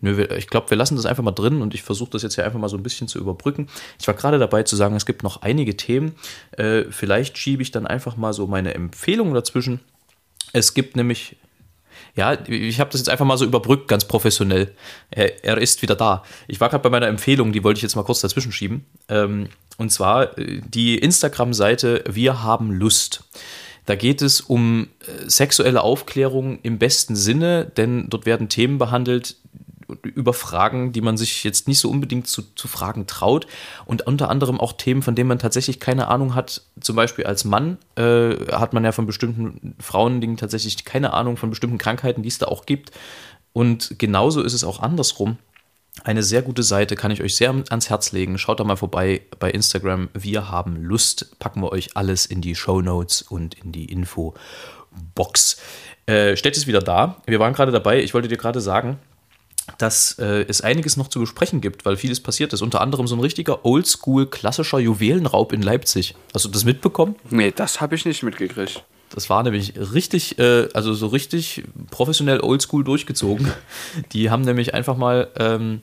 [0.00, 2.44] Nö, ich glaube, wir lassen das einfach mal drin und ich versuche das jetzt hier
[2.44, 3.68] einfach mal so ein bisschen zu überbrücken.
[3.98, 6.14] Ich war gerade dabei zu sagen, es gibt noch einige Themen.
[6.52, 9.80] Äh, vielleicht schiebe ich dann einfach mal so meine Empfehlungen dazwischen.
[10.52, 11.36] Es gibt nämlich,
[12.14, 14.72] ja, ich habe das jetzt einfach mal so überbrückt, ganz professionell.
[15.10, 16.22] Er, er ist wieder da.
[16.46, 18.86] Ich war gerade bei meiner Empfehlung, die wollte ich jetzt mal kurz dazwischen schieben.
[19.08, 23.24] Ähm, und zwar äh, die Instagram-Seite Wir haben Lust.
[23.88, 29.36] Da geht es um äh, sexuelle Aufklärung im besten Sinne, denn dort werden Themen behandelt,
[30.02, 33.46] über Fragen, die man sich jetzt nicht so unbedingt zu, zu fragen traut
[33.86, 36.62] und unter anderem auch Themen, von denen man tatsächlich keine Ahnung hat.
[36.80, 41.50] Zum Beispiel als Mann äh, hat man ja von bestimmten Frauendingen tatsächlich keine Ahnung von
[41.50, 42.92] bestimmten Krankheiten, die es da auch gibt.
[43.52, 45.38] Und genauso ist es auch andersrum.
[46.04, 48.38] Eine sehr gute Seite kann ich euch sehr ans Herz legen.
[48.38, 50.10] Schaut da mal vorbei bei Instagram.
[50.14, 51.38] Wir haben Lust.
[51.38, 55.60] Packen wir euch alles in die Show Notes und in die Info-Box.
[56.06, 57.20] Äh, Stett ist wieder da.
[57.26, 58.00] Wir waren gerade dabei.
[58.00, 58.98] Ich wollte dir gerade sagen,
[59.76, 62.62] dass äh, es einiges noch zu besprechen gibt, weil vieles passiert ist.
[62.62, 66.14] Unter anderem so ein richtiger oldschool klassischer Juwelenraub in Leipzig.
[66.34, 67.16] Hast du das mitbekommen?
[67.30, 68.82] Nee, das habe ich nicht mitgekriegt.
[69.10, 73.52] Das war nämlich richtig, äh, also so richtig professionell oldschool durchgezogen.
[74.12, 75.82] Die haben nämlich einfach mal ähm,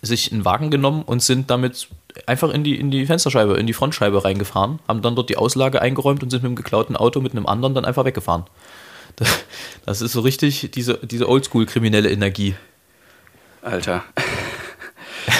[0.00, 1.88] sich einen Wagen genommen und sind damit
[2.26, 5.80] einfach in die, in die Fensterscheibe, in die Frontscheibe reingefahren, haben dann dort die Auslage
[5.80, 8.44] eingeräumt und sind mit dem geklauten Auto mit einem anderen dann einfach weggefahren.
[9.84, 12.54] Das ist so richtig diese, diese oldschool-kriminelle Energie.
[13.62, 14.04] Alter.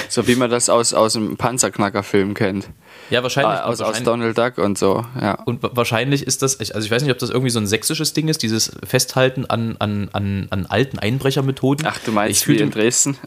[0.09, 2.69] so wie man das aus, aus dem Panzerknacker-Film kennt.
[3.09, 3.59] Ja, wahrscheinlich.
[3.59, 3.99] Ah, aus, wahrscheinlich.
[3.99, 5.33] aus Donald Duck und so, ja.
[5.45, 8.27] Und wahrscheinlich ist das, also ich weiß nicht, ob das irgendwie so ein sächsisches Ding
[8.27, 11.85] ist, dieses Festhalten an, an, an, an alten Einbrechermethoden.
[11.87, 13.17] Ach, du meinst ich fühlte, wie in Dresden?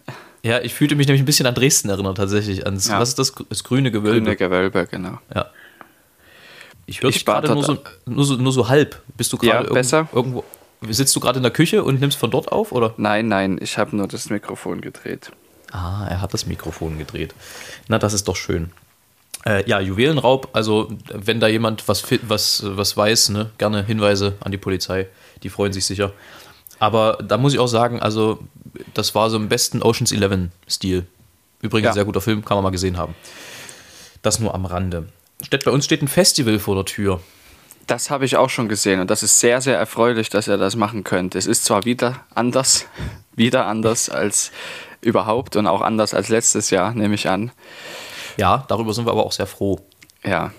[0.42, 2.64] Ja, ich fühlte mich nämlich ein bisschen an Dresden erinnert, tatsächlich.
[2.66, 3.00] Ans, ja.
[3.00, 3.34] Was ist das?
[3.48, 4.20] Das grüne Gewölbe.
[4.20, 5.18] Grüne Gewölbe, genau.
[5.34, 5.50] Ja.
[6.86, 9.02] Ich höre dich gerade nur so, nur, so, nur so halb.
[9.16, 10.08] Bist du gerade ja, besser?
[10.12, 10.44] irgendwo
[10.88, 12.94] Sitzt du gerade in der Küche und nimmst von dort auf, oder?
[12.96, 15.32] Nein, nein, ich habe nur das Mikrofon gedreht.
[15.72, 17.34] Ah, er hat das Mikrofon gedreht.
[17.88, 18.70] Na, das ist doch schön.
[19.44, 24.52] Äh, ja, Juwelenraub, also wenn da jemand was, was, was weiß, ne, gerne Hinweise an
[24.52, 25.06] die Polizei,
[25.42, 26.12] die freuen sich sicher.
[26.78, 28.40] Aber da muss ich auch sagen, also
[28.94, 31.06] das war so im besten Oceans 11 Stil.
[31.62, 31.92] Übrigens ja.
[31.94, 33.14] sehr guter Film, kann man mal gesehen haben.
[34.22, 35.08] Das nur am Rande.
[35.42, 37.20] Steht, bei uns steht ein Festival vor der Tür.
[37.86, 40.74] Das habe ich auch schon gesehen und das ist sehr, sehr erfreulich, dass er das
[40.74, 41.38] machen könnte.
[41.38, 42.86] Es ist zwar wieder anders,
[43.36, 44.50] wieder anders als
[45.00, 47.52] überhaupt und auch anders als letztes Jahr, nehme ich an.
[48.36, 49.80] Ja, darüber sind wir aber auch sehr froh.
[50.24, 50.52] Ja.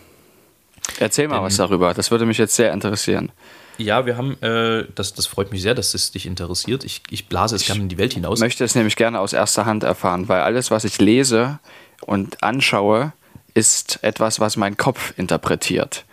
[0.99, 3.31] Erzähl mal Denn, was darüber, das würde mich jetzt sehr interessieren.
[3.77, 6.83] Ja, wir haben, äh, das, das freut mich sehr, dass es dich interessiert.
[6.83, 8.39] Ich, ich blase es gerne in die Welt hinaus.
[8.39, 11.59] Ich möchte es nämlich gerne aus erster Hand erfahren, weil alles, was ich lese
[12.01, 13.13] und anschaue,
[13.53, 16.05] ist etwas, was mein Kopf interpretiert.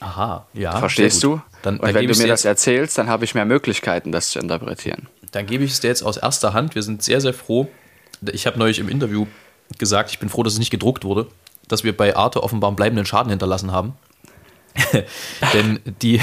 [0.00, 0.78] Aha, ja.
[0.78, 1.40] Verstehst du?
[1.62, 4.38] Dann, und dann wenn du mir das erzählst, dann habe ich mehr Möglichkeiten, das zu
[4.38, 5.08] interpretieren.
[5.32, 6.74] Dann gebe ich es dir jetzt aus erster Hand.
[6.74, 7.68] Wir sind sehr, sehr froh.
[8.32, 9.26] Ich habe neulich im Interview
[9.78, 11.26] gesagt, ich bin froh, dass es nicht gedruckt wurde,
[11.68, 13.94] dass wir bei Arte offenbar einen bleibenden Schaden hinterlassen haben.
[15.54, 16.20] Denn die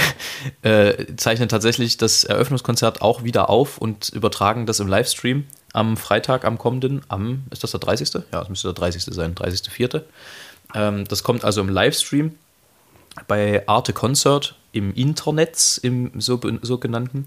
[0.62, 6.46] äh, zeichnen tatsächlich das Eröffnungskonzert auch wieder auf und übertragen das im Livestream am Freitag,
[6.46, 8.24] am kommenden, am, ist das der 30.?
[8.32, 9.06] Ja, es müsste der 30.
[9.06, 10.04] sein, 30.04.
[10.76, 12.36] Ähm, das kommt also im Livestream
[13.28, 17.26] bei Arte Concert im Internet, im sogenannten.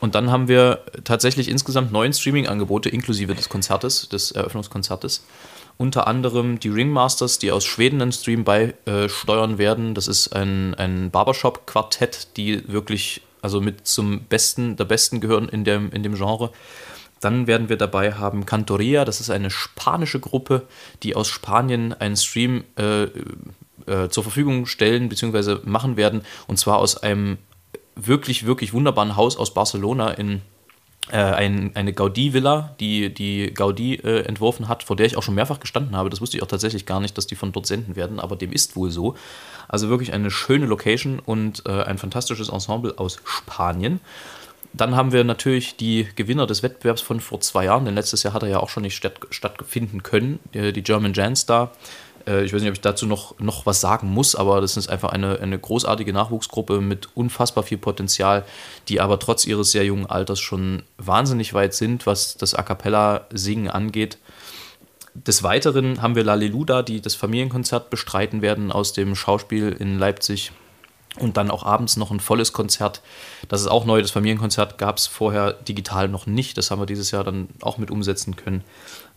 [0.00, 5.24] Und dann haben wir tatsächlich insgesamt neun Streaming-Angebote inklusive des Konzertes, des Eröffnungskonzertes.
[5.76, 9.94] Unter anderem die Ringmasters, die aus Schweden einen Stream beisteuern werden.
[9.94, 15.64] Das ist ein, ein Barbershop-Quartett, die wirklich also mit zum besten, der besten gehören in
[15.64, 16.50] dem, in dem Genre.
[17.20, 20.66] Dann werden wir dabei haben Cantoria, das ist eine spanische Gruppe,
[21.02, 23.08] die aus Spanien einen Stream äh,
[23.88, 25.58] äh, zur Verfügung stellen bzw.
[25.64, 26.22] machen werden.
[26.46, 27.38] Und zwar aus einem
[27.96, 30.42] wirklich, wirklich wunderbaren Haus aus Barcelona in
[31.10, 35.34] äh, ein, eine Gaudí-Villa, die, die Gaudí äh, entworfen hat, vor der ich auch schon
[35.34, 36.10] mehrfach gestanden habe.
[36.10, 38.52] Das wusste ich auch tatsächlich gar nicht, dass die von dort senden werden, aber dem
[38.52, 39.14] ist wohl so.
[39.68, 44.00] Also wirklich eine schöne Location und äh, ein fantastisches Ensemble aus Spanien.
[44.74, 48.34] Dann haben wir natürlich die Gewinner des Wettbewerbs von vor zwei Jahren, denn letztes Jahr
[48.34, 51.72] hat er ja auch schon nicht statt, stattfinden können, äh, die German Jan Star.
[52.28, 54.88] Äh, ich weiß nicht, ob ich dazu noch, noch was sagen muss, aber das ist
[54.88, 58.44] einfach eine, eine großartige Nachwuchsgruppe mit unfassbar viel Potenzial,
[58.88, 63.70] die aber trotz ihres sehr jungen Alters schon wahnsinnig weit sind, was das A Cappella-Singen
[63.70, 64.18] angeht.
[65.14, 69.98] Des Weiteren haben wir La Leluda, die das Familienkonzert bestreiten werden aus dem Schauspiel in
[69.98, 70.52] Leipzig.
[71.18, 73.02] Und dann auch abends noch ein volles Konzert.
[73.48, 74.00] Das ist auch neu.
[74.00, 76.56] Das Familienkonzert gab es vorher digital noch nicht.
[76.56, 78.62] Das haben wir dieses Jahr dann auch mit umsetzen können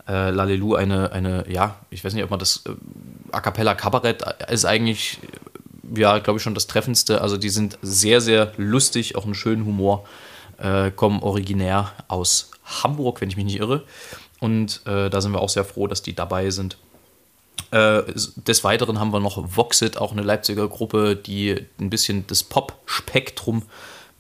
[0.08, 2.72] äh, Lalelu eine, eine, ja, ich weiß nicht, ob man das äh,
[3.32, 5.20] A Cappella Kabarett ist eigentlich,
[5.96, 7.22] ja, glaube ich, schon das Treffendste.
[7.22, 10.06] Also die sind sehr, sehr lustig, auch einen schönen Humor,
[10.58, 13.84] äh, kommen originär aus Hamburg, wenn ich mich nicht irre.
[14.40, 16.78] Und äh, da sind wir auch sehr froh, dass die dabei sind.
[17.72, 18.04] Äh,
[18.36, 23.64] des Weiteren haben wir noch Voxit, auch eine Leipziger Gruppe, die ein bisschen das Pop-Spektrum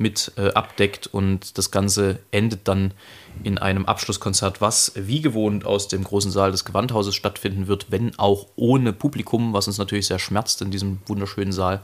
[0.02, 2.94] mit äh, abdeckt und das Ganze endet dann
[3.44, 8.18] in einem Abschlusskonzert, was wie gewohnt aus dem großen Saal des Gewandhauses stattfinden wird, wenn
[8.20, 11.82] auch ohne Publikum, was uns natürlich sehr schmerzt in diesem wunderschönen Saal.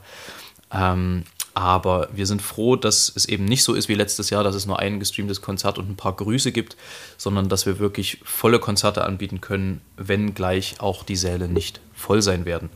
[0.72, 4.54] Ähm, aber wir sind froh, dass es eben nicht so ist wie letztes Jahr, dass
[4.54, 6.78] es nur ein gestreamtes Konzert und ein paar Grüße gibt,
[7.18, 12.22] sondern dass wir wirklich volle Konzerte anbieten können, wenn gleich auch die Säle nicht voll
[12.22, 12.70] sein werden.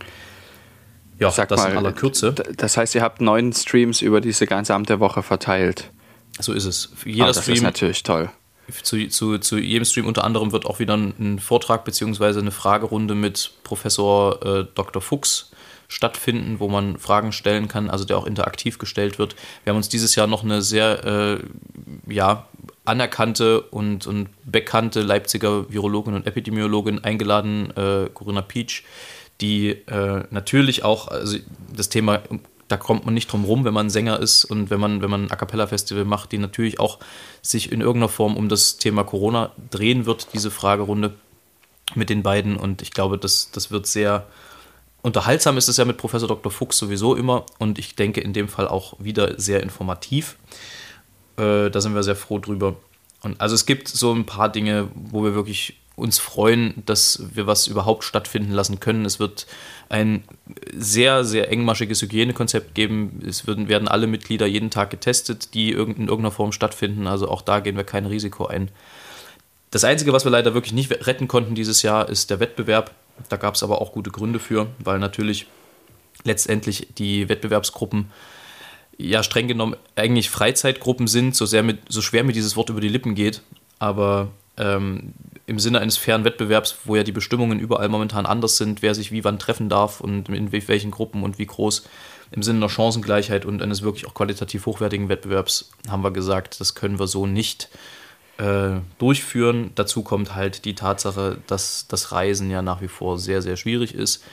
[1.22, 2.34] Ja, Sag das mal, in aller Kürze.
[2.34, 5.92] Das heißt, ihr habt neun Streams über diese gesamte Woche verteilt.
[6.40, 6.92] So ist es.
[7.06, 8.32] Jeder ah, das Stream ist natürlich toll.
[8.82, 12.40] Zu, zu, zu jedem Stream unter anderem wird auch wieder ein Vortrag bzw.
[12.40, 15.00] eine Fragerunde mit Professor äh, Dr.
[15.00, 15.52] Fuchs
[15.88, 19.36] stattfinden, wo man Fragen stellen kann, also der auch interaktiv gestellt wird.
[19.64, 22.48] Wir haben uns dieses Jahr noch eine sehr äh, ja,
[22.86, 28.84] anerkannte und, und bekannte Leipziger Virologin und Epidemiologin eingeladen, äh, Corinna Peach,
[29.42, 31.38] die äh, natürlich auch, also
[31.76, 32.22] das Thema,
[32.68, 35.26] da kommt man nicht drum rum, wenn man Sänger ist und wenn man, wenn man
[35.26, 37.00] ein A Cappella-Festival macht, die natürlich auch
[37.42, 41.14] sich in irgendeiner Form um das Thema Corona drehen wird, diese Fragerunde
[41.96, 42.56] mit den beiden.
[42.56, 44.28] Und ich glaube, das, das wird sehr
[45.02, 46.52] unterhaltsam ist es ja mit Professor Dr.
[46.52, 50.38] Fuchs sowieso immer und ich denke in dem Fall auch wieder sehr informativ.
[51.38, 52.76] Äh, da sind wir sehr froh drüber.
[53.24, 57.48] Und also es gibt so ein paar Dinge, wo wir wirklich uns freuen, dass wir
[57.48, 59.06] was überhaupt stattfinden lassen können.
[59.06, 59.46] Es wird
[59.90, 60.24] ein
[60.74, 63.22] sehr, sehr engmaschiges Hygienekonzept geben.
[63.28, 67.08] Es werden, werden alle Mitglieder jeden Tag getestet, die in irgendeiner Form stattfinden.
[67.08, 68.72] Also auch da gehen wir kein Risiko ein.
[69.70, 72.92] Das Einzige, was wir leider wirklich nicht retten konnten dieses Jahr, ist der Wettbewerb.
[73.30, 75.48] Da gab es aber auch gute Gründe für, weil natürlich
[76.24, 78.12] letztendlich die Wettbewerbsgruppen
[78.98, 82.82] ja streng genommen eigentlich Freizeitgruppen sind, so, sehr mit, so schwer mir dieses Wort über
[82.82, 83.42] die Lippen geht.
[83.80, 85.14] Aber ähm,
[85.46, 89.12] im Sinne eines fairen Wettbewerbs, wo ja die Bestimmungen überall momentan anders sind, wer sich
[89.12, 91.84] wie wann treffen darf und in welchen Gruppen und wie groß,
[92.32, 96.76] im Sinne einer Chancengleichheit und eines wirklich auch qualitativ hochwertigen Wettbewerbs, haben wir gesagt, das
[96.76, 97.70] können wir so nicht
[98.38, 99.72] äh, durchführen.
[99.76, 103.94] Dazu kommt halt die Tatsache, dass das Reisen ja nach wie vor sehr, sehr schwierig
[103.94, 104.24] ist.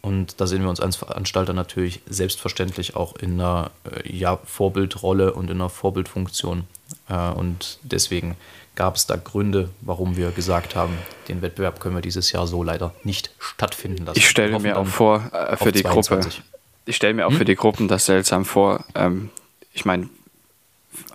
[0.00, 5.32] Und da sehen wir uns als Veranstalter natürlich selbstverständlich auch in einer äh, ja, Vorbildrolle
[5.32, 6.64] und in einer Vorbildfunktion.
[7.08, 8.36] Äh, und deswegen
[8.74, 10.96] gab es da Gründe, warum wir gesagt haben,
[11.28, 14.18] den Wettbewerb können wir dieses Jahr so leider nicht stattfinden lassen.
[14.18, 16.36] Ich stelle mir auch vor, äh, für die 22.
[16.36, 16.48] Gruppe,
[16.86, 17.38] ich stelle mir auch hm?
[17.38, 18.84] für die Gruppen das seltsam vor.
[18.94, 19.30] Ähm,
[19.72, 20.08] ich meine,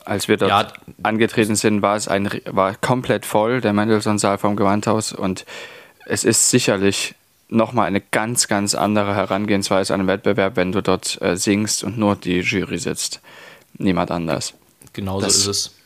[0.05, 4.55] als wir dort ja, angetreten sind, war es ein, war komplett voll, der Mendelssohn-Saal vom
[4.55, 5.45] Gewandhaus und
[6.05, 7.15] es ist sicherlich
[7.49, 11.97] nochmal eine ganz, ganz andere Herangehensweise an einen Wettbewerb, wenn du dort äh, singst und
[11.97, 13.21] nur die Jury sitzt.
[13.77, 14.53] Niemand anders.
[14.93, 15.76] Genauso das, ist es.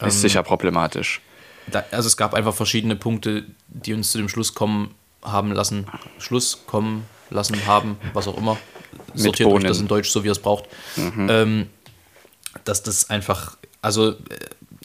[0.00, 1.20] Ist ähm, sicher problematisch.
[1.68, 5.86] Da, also es gab einfach verschiedene Punkte, die uns zu dem Schluss kommen haben lassen,
[6.18, 8.56] Schluss kommen lassen haben, was auch immer.
[9.14, 10.66] Sortiert euch das in Deutsch, so wie ihr es braucht.
[10.96, 11.26] Mhm.
[11.30, 11.70] Ähm,
[12.64, 14.14] dass das einfach, also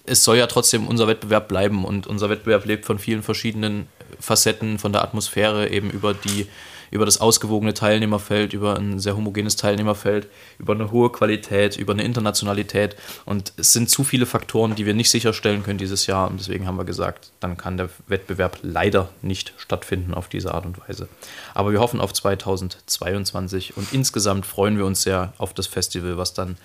[0.06, 3.88] es soll ja trotzdem unser Wettbewerb bleiben und unser Wettbewerb lebt von vielen verschiedenen
[4.20, 6.48] Facetten, von der Atmosphäre eben über die
[6.92, 10.28] über das ausgewogene Teilnehmerfeld, über ein sehr homogenes Teilnehmerfeld,
[10.60, 12.98] über eine hohe Qualität, über eine Internationalität.
[13.26, 16.30] Und es sind zu viele Faktoren, die wir nicht sicherstellen können dieses Jahr.
[16.30, 20.66] Und deswegen haben wir gesagt, dann kann der Wettbewerb leider nicht stattfinden auf diese Art
[20.66, 21.08] und Weise.
[21.54, 26.34] Aber wir hoffen auf 2022 und insgesamt freuen wir uns sehr auf das Festival, was
[26.34, 26.58] dann,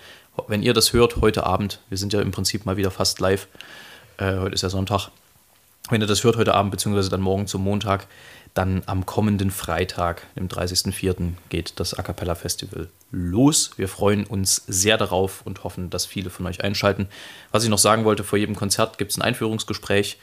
[0.47, 3.47] wenn ihr das hört, heute Abend, wir sind ja im Prinzip mal wieder fast live,
[4.17, 5.09] äh, heute ist ja Sonntag,
[5.89, 8.07] wenn ihr das hört heute Abend, beziehungsweise dann morgen zum Montag,
[8.57, 13.71] dann am kommenden Freitag, dem 30.04., geht das A Cappella Festival los.
[13.77, 17.07] Wir freuen uns sehr darauf und hoffen, dass viele von euch einschalten.
[17.51, 20.17] Was ich noch sagen wollte, vor jedem Konzert gibt es ein Einführungsgespräch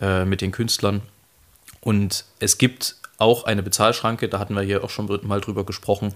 [0.00, 1.02] äh, mit den Künstlern.
[1.80, 6.12] Und es gibt auch eine Bezahlschranke, da hatten wir hier auch schon mal drüber gesprochen,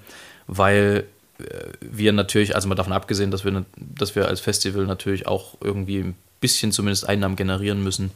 [0.49, 1.07] weil
[1.39, 1.45] äh,
[1.81, 5.99] wir natürlich, also mal davon abgesehen, dass wir, dass wir als Festival natürlich auch irgendwie
[5.99, 8.11] ein bisschen zumindest Einnahmen generieren müssen,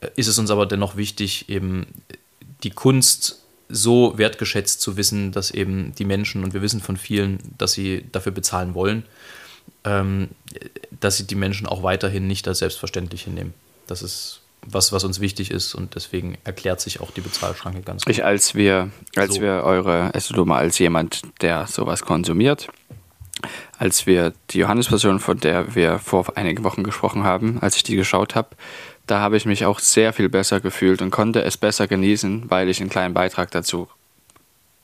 [0.00, 1.86] äh, ist es uns aber dennoch wichtig, eben
[2.62, 7.38] die Kunst so wertgeschätzt zu wissen, dass eben die Menschen, und wir wissen von vielen,
[7.58, 9.04] dass sie dafür bezahlen wollen,
[9.84, 10.28] ähm,
[11.00, 13.54] dass sie die Menschen auch weiterhin nicht als selbstverständlich hinnehmen.
[13.86, 18.04] Das ist was, was uns wichtig ist und deswegen erklärt sich auch die Bezahlschranke ganz
[18.04, 18.12] gut.
[18.12, 19.40] Ich, als wir, als so.
[19.40, 22.68] wir eure, also du mal als jemand, der sowas konsumiert,
[23.78, 27.96] als wir die Johannes-Version, von der wir vor einigen Wochen gesprochen haben, als ich die
[27.96, 28.50] geschaut habe,
[29.06, 32.68] da habe ich mich auch sehr viel besser gefühlt und konnte es besser genießen, weil
[32.68, 33.88] ich einen kleinen Beitrag dazu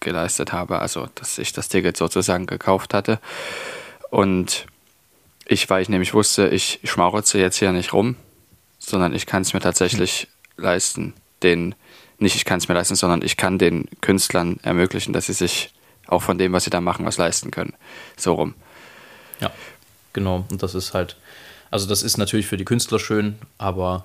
[0.00, 3.18] geleistet habe, also dass ich das Ticket sozusagen gekauft hatte.
[4.10, 4.66] Und
[5.46, 8.16] ich, weil ich nämlich wusste, ich schmarotze jetzt hier nicht rum,
[8.78, 10.64] sondern ich kann es mir tatsächlich mhm.
[10.64, 11.74] leisten, den,
[12.18, 15.72] nicht ich kann es mir leisten, sondern ich kann den Künstlern ermöglichen, dass sie sich
[16.06, 17.74] auch von dem, was sie da machen, was leisten können.
[18.16, 18.54] So rum.
[19.40, 19.50] Ja,
[20.12, 20.44] genau.
[20.50, 21.16] Und das ist halt,
[21.70, 24.04] also das ist natürlich für die Künstler schön, aber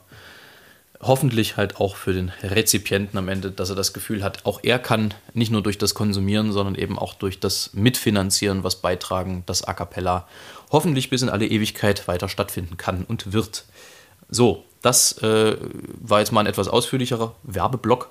[1.02, 4.80] hoffentlich halt auch für den Rezipienten am Ende, dass er das Gefühl hat, auch er
[4.80, 9.64] kann nicht nur durch das Konsumieren, sondern eben auch durch das Mitfinanzieren was beitragen, dass
[9.64, 10.28] A Cappella
[10.72, 13.66] hoffentlich bis in alle Ewigkeit weiter stattfinden kann und wird.
[14.30, 15.56] So, das äh,
[16.02, 18.10] war jetzt mal ein etwas ausführlicherer Werbeblock.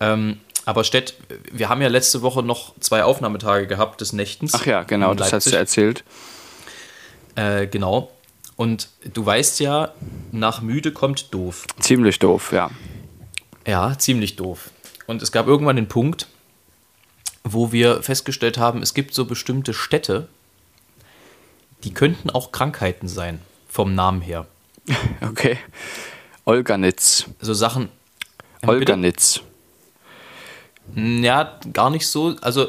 [0.00, 1.14] Ähm, aber Stett,
[1.50, 4.54] wir haben ja letzte Woche noch zwei Aufnahmetage gehabt des Nächtens.
[4.54, 6.04] Ach ja, genau, das hast du erzählt.
[7.36, 8.10] Äh, genau.
[8.58, 9.92] Und du weißt ja,
[10.32, 11.64] nach müde kommt doof.
[11.78, 12.72] Ziemlich doof, ja.
[13.64, 14.70] Ja, ziemlich doof.
[15.06, 16.26] Und es gab irgendwann den Punkt,
[17.44, 20.26] wo wir festgestellt haben, es gibt so bestimmte Städte,
[21.84, 24.46] die könnten auch Krankheiten sein, vom Namen her.
[25.20, 25.58] Okay.
[26.44, 27.26] Olganitz.
[27.40, 27.90] So Sachen.
[28.66, 29.40] Olganitz.
[30.96, 32.34] Ja, gar nicht so.
[32.40, 32.66] Also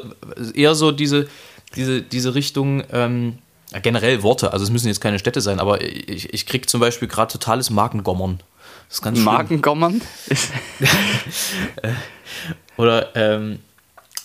[0.54, 1.28] eher so diese,
[1.74, 2.84] diese, diese Richtung.
[2.92, 3.38] Ähm,
[3.78, 7.08] generell Worte, also es müssen jetzt keine Städte sein, aber ich, ich kriege zum Beispiel
[7.08, 8.40] gerade totales Markengommern.
[8.88, 10.00] Das ist ganz Markengommern?
[12.76, 13.60] Oder ähm,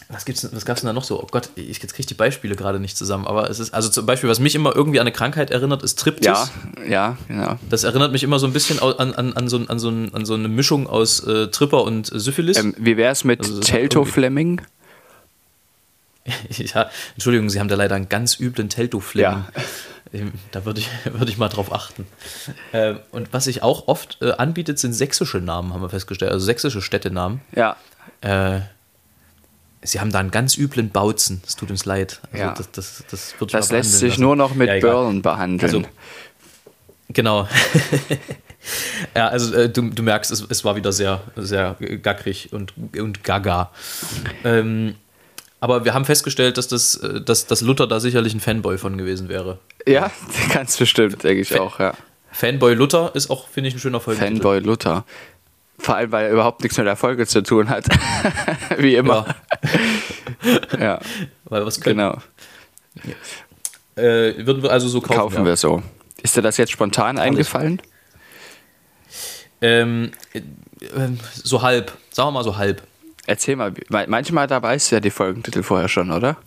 [0.10, 1.22] was gibt's, was gab's denn da noch so?
[1.22, 3.90] Oh Gott, ich, jetzt kriege ich die Beispiele gerade nicht zusammen, aber es ist, also
[3.90, 6.26] zum Beispiel, was mich immer irgendwie an eine Krankheit erinnert, ist Triptis.
[6.26, 6.50] Ja,
[6.88, 7.58] ja, genau.
[7.70, 10.36] Das erinnert mich immer so ein bisschen an, an, an, so, an, so, an so
[10.36, 12.58] eine Mischung aus äh, Tripper und Syphilis.
[12.58, 14.62] Ähm, wie wäre es mit also, Telto Fleming?
[16.50, 19.32] ja, Entschuldigung, Sie haben da leider einen ganz üblen Telto-Fleming.
[19.32, 19.48] Ja.
[20.14, 22.06] Ähm, da würde ich, würd ich mal drauf achten.
[22.72, 26.32] Äh, und was sich auch oft äh, anbietet, sind sächsische Namen, haben wir festgestellt.
[26.32, 27.42] Also sächsische Städtenamen.
[27.56, 27.76] Ja.
[28.22, 28.60] Äh,
[29.82, 31.42] Sie haben da einen ganz üblen Bautzen.
[31.46, 32.22] Es tut uns leid.
[32.32, 32.54] Also ja.
[32.54, 34.22] Das, das, das, das lässt sich lassen.
[34.22, 35.74] nur noch mit ja, Börlen behandeln.
[35.74, 35.90] Also,
[37.10, 37.48] genau.
[39.16, 43.24] ja, also äh, du, du merkst, es, es war wieder sehr, sehr gackrig und, und
[43.24, 43.72] gaga.
[44.44, 44.96] Ähm,
[45.66, 49.00] aber wir haben festgestellt, dass, das, äh, dass, dass Luther da sicherlich ein Fanboy von
[49.00, 49.58] gewesen wäre.
[49.88, 50.12] Ja,
[50.54, 51.96] ganz bestimmt, denke ich Fan auch, ja.
[52.32, 54.20] Fanboy Luther ist auch, finde ich, ein schöner Folge.
[54.22, 55.06] Fanboy Luther.
[55.80, 57.86] Vor allem, weil er überhaupt nichts mit der Folge zu tun hat.
[58.78, 59.36] Wie immer.
[60.72, 60.80] Ja.
[60.80, 61.00] ja.
[61.46, 61.98] Weil was können.
[61.98, 62.18] Genau.
[63.96, 65.20] Äh, würden wir also so kaufen?
[65.20, 65.46] Kaufen ja.
[65.46, 65.82] wir so.
[66.22, 67.82] Ist dir das jetzt spontan Kann eingefallen?
[69.62, 70.42] Ähm, äh,
[71.34, 71.92] so halb.
[72.12, 72.84] Sagen wir mal so halb.
[73.28, 73.74] Erzähl mal,
[74.08, 76.38] manchmal da weißt du ja die Folgentitel vorher schon, oder?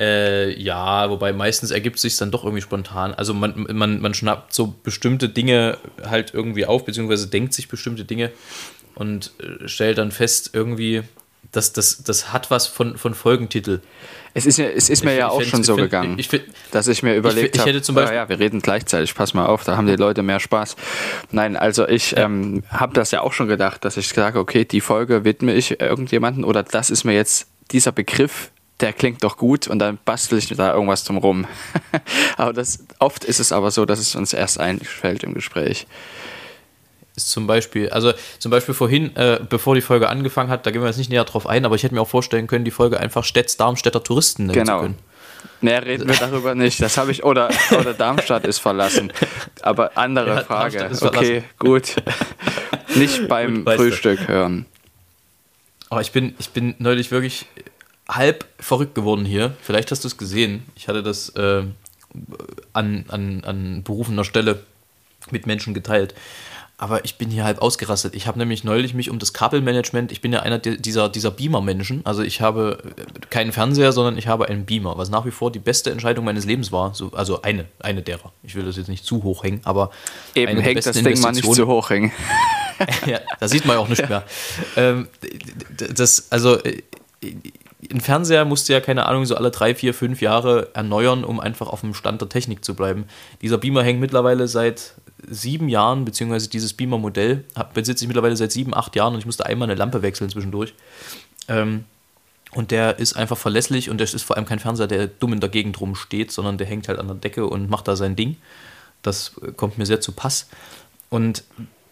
[0.00, 3.14] Äh, ja, wobei meistens ergibt es sich dann doch irgendwie spontan.
[3.14, 8.04] Also man, man, man schnappt so bestimmte Dinge halt irgendwie auf, beziehungsweise denkt sich bestimmte
[8.04, 8.30] Dinge
[8.94, 11.02] und äh, stellt dann fest, irgendwie,
[11.52, 13.80] dass das, das hat was von, von Folgentitel.
[14.34, 16.20] Es ist, es ist mir ich, ja auch schon so gegangen,
[16.70, 19.86] dass ich mir überlegt habe, ja, ja, wir reden gleichzeitig, pass mal auf, da haben
[19.86, 20.76] die Leute mehr Spaß.
[21.32, 22.24] Nein, also ich ja.
[22.24, 25.80] ähm, habe das ja auch schon gedacht, dass ich sage, okay, die Folge widme ich
[25.80, 30.38] irgendjemanden oder das ist mir jetzt dieser Begriff, der klingt doch gut und dann bastel
[30.38, 31.46] ich da irgendwas drum rum.
[32.36, 35.86] aber das, oft ist es aber so, dass es uns erst einfällt im Gespräch
[37.18, 40.80] ist zum Beispiel, also zum Beispiel vorhin, äh, bevor die Folge angefangen hat, da gehen
[40.80, 42.98] wir jetzt nicht näher drauf ein, aber ich hätte mir auch vorstellen können, die Folge
[42.98, 44.78] einfach Städts Darmstädter Touristen nennen genau.
[44.78, 44.98] zu können.
[45.60, 46.80] Mehr reden wir darüber nicht.
[46.80, 49.12] Das habe ich, oder, oder Darmstadt ist verlassen.
[49.62, 50.90] Aber andere ja, Frage.
[51.00, 51.96] Okay, gut.
[52.94, 54.28] Nicht beim Frühstück das.
[54.28, 54.66] hören.
[55.90, 57.46] Aber ich bin, ich bin neulich wirklich
[58.08, 59.54] halb verrückt geworden hier.
[59.60, 60.64] Vielleicht hast du es gesehen.
[60.76, 61.64] Ich hatte das äh,
[62.72, 64.60] an, an, an berufener Stelle
[65.30, 66.14] mit Menschen geteilt.
[66.80, 68.14] Aber ich bin hier halb ausgerastet.
[68.14, 72.02] Ich habe nämlich neulich mich um das Kabelmanagement, ich bin ja einer dieser, dieser Beamer-Menschen.
[72.04, 72.78] Also ich habe
[73.30, 76.44] keinen Fernseher, sondern ich habe einen Beamer, was nach wie vor die beste Entscheidung meines
[76.46, 76.94] Lebens war.
[76.94, 78.32] So, also eine, eine derer.
[78.44, 79.90] Ich will das jetzt nicht zu hoch hängen, aber.
[80.36, 82.12] Eben hängt das Ding mal nicht zu hoch hängen.
[83.06, 84.22] ja, da sieht man ja auch nicht mehr.
[84.76, 85.08] Ähm,
[85.76, 86.82] das, also äh,
[87.90, 91.40] ein Fernseher musst du ja, keine Ahnung, so alle drei, vier, fünf Jahre erneuern, um
[91.40, 93.06] einfach auf dem Stand der Technik zu bleiben.
[93.42, 94.94] Dieser Beamer hängt mittlerweile seit
[95.26, 97.44] sieben Jahren, beziehungsweise dieses Beamer-Modell
[97.74, 100.74] besitze ich mittlerweile seit sieben, acht Jahren und ich musste einmal eine Lampe wechseln zwischendurch.
[101.48, 101.84] Ähm,
[102.52, 105.40] und der ist einfach verlässlich und das ist vor allem kein Fernseher, der dumm in
[105.40, 108.36] der Gegend rumsteht, sondern der hängt halt an der Decke und macht da sein Ding.
[109.02, 110.48] Das kommt mir sehr zu Pass.
[111.10, 111.44] Und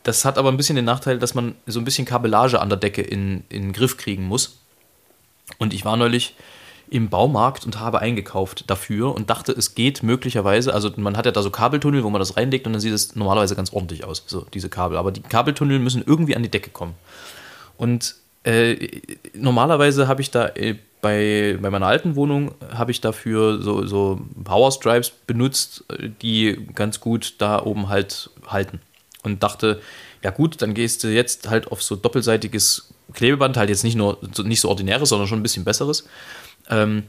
[0.02, 2.78] das hat aber ein bisschen den Nachteil, dass man so ein bisschen Kabellage an der
[2.78, 4.58] Decke in, in den Griff kriegen muss.
[5.58, 6.34] Und ich war neulich
[6.88, 11.32] im Baumarkt und habe eingekauft dafür und dachte, es geht möglicherweise, also man hat ja
[11.32, 14.22] da so Kabeltunnel, wo man das reinlegt und dann sieht es normalerweise ganz ordentlich aus,
[14.26, 14.96] so diese Kabel.
[14.96, 16.94] Aber die Kabeltunnel müssen irgendwie an die Decke kommen.
[17.76, 18.14] Und
[18.44, 19.00] äh,
[19.34, 24.20] normalerweise habe ich da äh, bei, bei meiner alten Wohnung habe ich dafür so, so
[24.44, 25.84] Power Stripes benutzt,
[26.22, 28.80] die ganz gut da oben halt halten.
[29.22, 29.80] Und dachte,
[30.22, 34.18] ja gut, dann gehst du jetzt halt auf so doppelseitiges Klebeband, halt jetzt nicht nur
[34.42, 36.04] nicht so ordinäres, sondern schon ein bisschen besseres
[36.70, 37.04] ähm,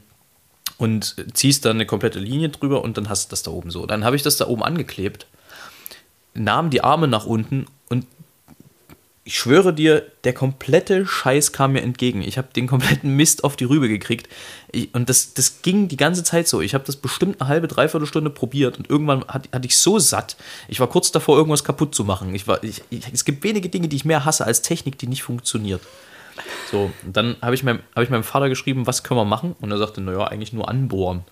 [0.78, 3.86] und ziehst dann eine komplette Linie drüber und dann hast du das da oben so.
[3.86, 5.28] Dann habe ich das da oben angeklebt,
[6.34, 8.05] nahm die Arme nach unten und
[9.28, 12.22] ich schwöre dir, der komplette Scheiß kam mir entgegen.
[12.22, 14.30] Ich habe den kompletten Mist auf die Rübe gekriegt.
[14.72, 16.62] Ich, und das, das ging die ganze Zeit so.
[16.62, 19.99] Ich habe das bestimmt eine halbe, dreiviertel Stunde probiert und irgendwann hatte, hatte ich so
[19.99, 20.38] satt.
[20.70, 22.34] Ich war kurz davor, irgendwas kaputt zu machen.
[22.34, 25.08] Ich war, ich, ich, es gibt wenige Dinge, die ich mehr hasse als Technik, die
[25.08, 25.82] nicht funktioniert.
[26.71, 29.55] So, und dann habe ich, meinem, hab ich meinem Vater geschrieben, was können wir machen?
[29.61, 31.23] Und er sagte, naja, eigentlich nur anbohren.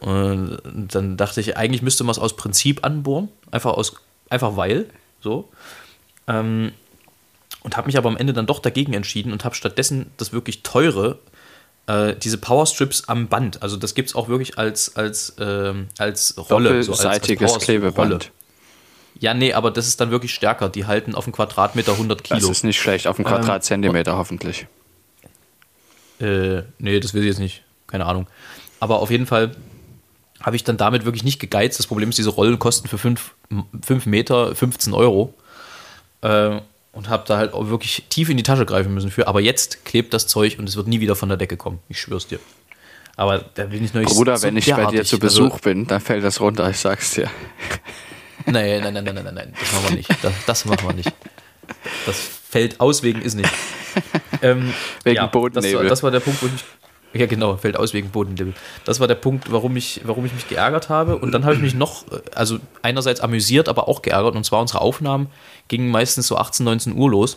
[0.00, 3.28] Und dann dachte ich, eigentlich müsste man es aus Prinzip anbohren.
[3.50, 3.94] Einfach aus,
[4.30, 4.86] einfach weil.
[5.20, 5.48] So.
[6.26, 6.72] Ähm,
[7.62, 10.64] und habe mich aber am Ende dann doch dagegen entschieden und habe stattdessen das wirklich
[10.64, 11.18] teure,
[11.86, 13.62] äh, diese Powerstrips am Band.
[13.62, 16.82] Also das gibt es auch wirklich als, als, ähm, als Rolle.
[16.82, 18.32] So als, als Klebeband.
[19.18, 20.68] Ja, nee, aber das ist dann wirklich stärker.
[20.68, 22.40] Die halten auf dem Quadratmeter 100 Kilo.
[22.40, 24.66] Das ist nicht schlecht, auf dem Quadratzentimeter ähm, hoffentlich.
[26.20, 27.62] Äh, nee, das will ich jetzt nicht.
[27.86, 28.26] Keine Ahnung.
[28.80, 29.54] Aber auf jeden Fall
[30.40, 31.78] habe ich dann damit wirklich nicht gegeizt.
[31.78, 35.34] Das Problem ist, diese Rollen kosten für 5 Meter 15 Euro.
[36.22, 36.60] Äh,
[36.92, 39.26] und habe da halt auch wirklich tief in die Tasche greifen müssen für.
[39.26, 41.78] Aber jetzt klebt das Zeug und es wird nie wieder von der Decke kommen.
[41.88, 42.38] Ich schwör's dir.
[43.16, 45.58] Aber da bin ich noch nicht Bruder, so wenn ich bei dir zu Besuch also,
[45.58, 47.30] bin, dann fällt das runter, ich sag's dir.
[48.46, 50.10] Nein, nein, nein, nein, nein, nein, das machen wir nicht.
[50.22, 51.12] Das, das machen wir nicht.
[52.06, 53.50] Das fällt aus wegen ist nicht.
[54.42, 54.72] Ähm,
[55.04, 55.82] wegen ja, Bodennebel.
[55.82, 56.64] Das, das, war der Punkt, wo ich.
[57.18, 58.54] Ja, genau, fällt aus wegen Bodennebel.
[58.84, 61.16] Das war der Punkt, warum ich, warum ich mich geärgert habe.
[61.16, 64.34] Und dann habe ich mich noch, also einerseits amüsiert, aber auch geärgert.
[64.34, 65.28] Und zwar unsere Aufnahmen
[65.68, 67.36] gingen meistens so 18, 19 Uhr los.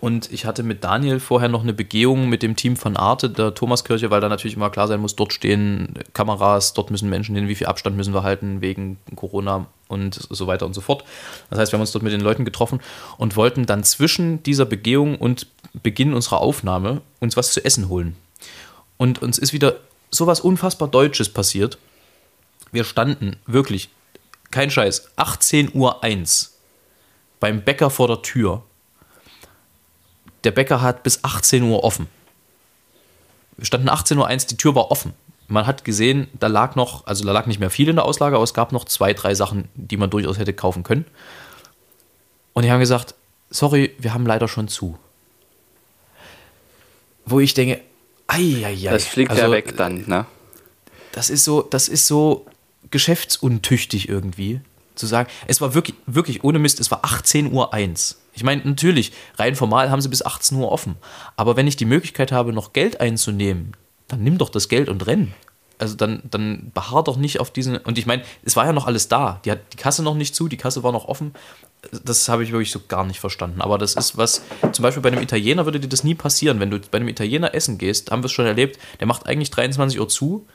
[0.00, 3.54] Und ich hatte mit Daniel vorher noch eine Begehung mit dem Team von Arte, der
[3.54, 7.48] Thomaskirche, weil da natürlich immer klar sein muss, dort stehen Kameras, dort müssen Menschen hin,
[7.48, 11.04] wie viel Abstand müssen wir halten wegen Corona und so weiter und so fort.
[11.48, 12.80] Das heißt, wir haben uns dort mit den Leuten getroffen
[13.16, 15.46] und wollten dann zwischen dieser Begehung und
[15.82, 18.16] Beginn unserer Aufnahme uns was zu essen holen.
[18.98, 19.76] Und uns ist wieder
[20.10, 21.78] sowas unfassbar Deutsches passiert.
[22.72, 23.90] Wir standen wirklich,
[24.50, 26.00] kein Scheiß, 18.01 Uhr
[27.40, 28.62] beim Bäcker vor der Tür
[30.46, 32.06] der Bäcker hat bis 18 Uhr offen.
[33.56, 35.12] Wir standen 18.01 Uhr, die Tür war offen.
[35.48, 38.36] Man hat gesehen, da lag noch, also da lag nicht mehr viel in der Auslage,
[38.36, 41.04] aber es gab noch zwei, drei Sachen, die man durchaus hätte kaufen können.
[42.52, 43.14] Und die haben gesagt,
[43.50, 44.98] sorry, wir haben leider schon zu.
[47.24, 47.80] Wo ich denke,
[48.28, 50.26] ei, Das fliegt also, ja weg dann, ne?
[51.10, 52.46] Das ist so, das ist so
[52.90, 54.60] geschäftsuntüchtig irgendwie
[54.94, 55.28] zu sagen.
[55.46, 57.74] Es war wirklich, wirklich ohne Mist, es war 18.01 Uhr.
[58.36, 60.96] Ich meine, natürlich, rein formal haben sie bis 18 Uhr offen.
[61.36, 63.72] Aber wenn ich die Möglichkeit habe, noch Geld einzunehmen,
[64.08, 65.34] dann nimm doch das Geld und renn.
[65.78, 67.76] Also dann, dann beharr doch nicht auf diesen.
[67.78, 69.40] Und ich meine, es war ja noch alles da.
[69.44, 71.34] Die hat die Kasse noch nicht zu, die Kasse war noch offen.
[72.04, 73.60] Das habe ich wirklich so gar nicht verstanden.
[73.60, 76.60] Aber das ist was, zum Beispiel bei einem Italiener würde dir das nie passieren.
[76.60, 79.50] Wenn du bei einem Italiener essen gehst, haben wir es schon erlebt, der macht eigentlich
[79.50, 80.46] 23 Uhr zu,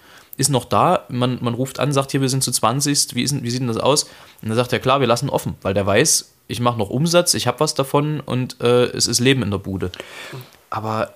[0.41, 3.41] ist noch da, man, man ruft an, sagt hier, wir sind zu 20, wie, ist,
[3.43, 4.03] wie sieht denn das aus?
[4.41, 7.33] Und dann sagt er, klar, wir lassen offen, weil der weiß, ich mache noch Umsatz,
[7.33, 9.91] ich habe was davon und äh, es ist Leben in der Bude.
[10.69, 11.13] Aber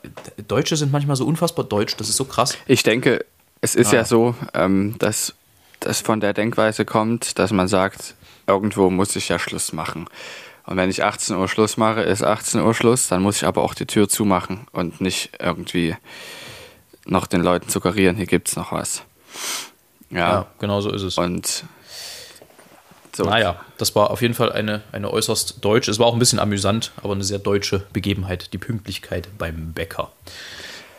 [0.47, 2.57] Deutsche sind manchmal so unfassbar deutsch, das ist so krass.
[2.67, 3.26] Ich denke,
[3.61, 3.97] es ist ah.
[3.97, 5.34] ja so, ähm, dass
[5.80, 8.15] das von der Denkweise kommt, dass man sagt,
[8.47, 10.07] irgendwo muss ich ja Schluss machen.
[10.65, 13.61] Und wenn ich 18 Uhr Schluss mache, ist 18 Uhr Schluss, dann muss ich aber
[13.61, 15.95] auch die Tür zumachen und nicht irgendwie
[17.05, 19.03] noch den Leuten suggerieren, hier gibt es noch was.
[20.11, 20.17] Ja.
[20.17, 21.17] ja, genau so ist es.
[21.17, 21.63] Und
[23.15, 23.23] So.
[23.23, 26.39] Naja, das war auf jeden Fall eine, eine äußerst deutsche, es war auch ein bisschen
[26.39, 30.11] amüsant, aber eine sehr deutsche Begebenheit, die Pünktlichkeit beim Bäcker.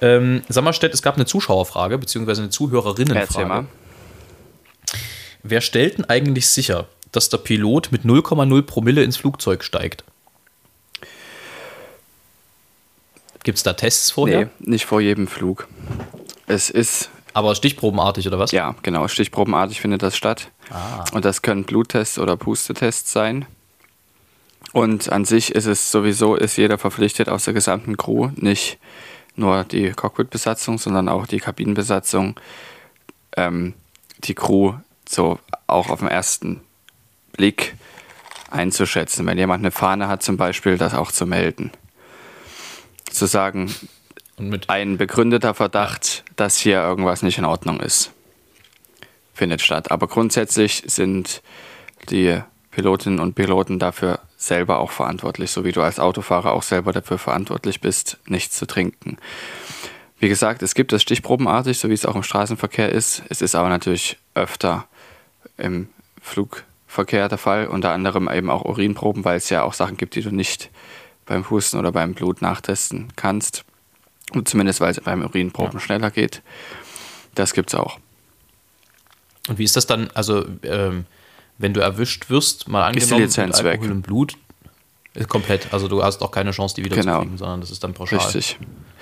[0.01, 3.67] Ähm, Sammerstedt, es gab eine Zuschauerfrage, beziehungsweise eine Zuhörerinnenfrage.
[5.43, 10.05] Wer stellt denn eigentlich sicher, dass der Pilot mit 0,0 Promille ins Flugzeug steigt?
[13.45, 14.47] Gibt es da Tests vorher?
[14.59, 15.69] Nee, nicht vor jedem Flug.
[16.47, 17.11] Es ist.
[17.37, 18.51] Aber stichprobenartig oder was?
[18.53, 19.09] Ja, genau.
[19.09, 20.51] Stichprobenartig findet das statt.
[20.71, 21.05] Ah.
[21.13, 23.45] Und das können Bluttests oder Pustetests sein.
[24.73, 28.79] Und an sich ist es sowieso, ist jeder verpflichtet aus der gesamten Crew, nicht
[29.35, 32.41] nur die Cockpit-Besatzung, sondern auch die Kabinenbesatzung,
[33.37, 33.75] ähm,
[34.25, 34.73] die Crew
[35.07, 36.63] so auch auf den ersten
[37.33, 37.75] Blick
[38.51, 39.27] einzuschätzen.
[39.27, 41.71] Wenn jemand eine Fahne hat zum Beispiel, das auch zu melden.
[43.11, 43.71] Zu sagen,
[44.39, 48.13] ein begründeter Verdacht, dass hier irgendwas nicht in Ordnung ist,
[49.35, 49.91] findet statt.
[49.91, 51.43] Aber grundsätzlich sind
[52.11, 56.93] die Pilotinnen und Piloten dafür selber auch verantwortlich, so wie du als Autofahrer auch selber
[56.93, 59.17] dafür verantwortlich bist, nichts zu trinken.
[60.19, 63.23] Wie gesagt, es gibt das stichprobenartig, so wie es auch im Straßenverkehr ist.
[63.29, 64.87] Es ist aber natürlich öfter
[65.59, 65.89] im
[66.23, 70.23] Flugverkehr der Fall, unter anderem eben auch Urinproben, weil es ja auch Sachen gibt, die
[70.23, 70.71] du nicht
[71.27, 73.66] beim Husten oder beim Blut nachtesten kannst.
[74.33, 75.81] Und zumindest weil es beim Urinproben ja.
[75.81, 76.43] schneller geht.
[77.35, 77.99] Das gibt es auch.
[79.49, 80.11] Und wie ist das dann?
[80.15, 81.07] Also ähm,
[81.59, 83.83] wenn du erwischt wirst, mal angenommen mit Alkohol weg.
[83.83, 84.39] im Blut, ist
[85.29, 85.73] komplett.
[85.73, 87.21] Also du hast auch keine Chance, die wieder genau.
[87.21, 88.19] zu kriegen, sondern das ist dann pauschal.
[88.19, 88.59] Richtig.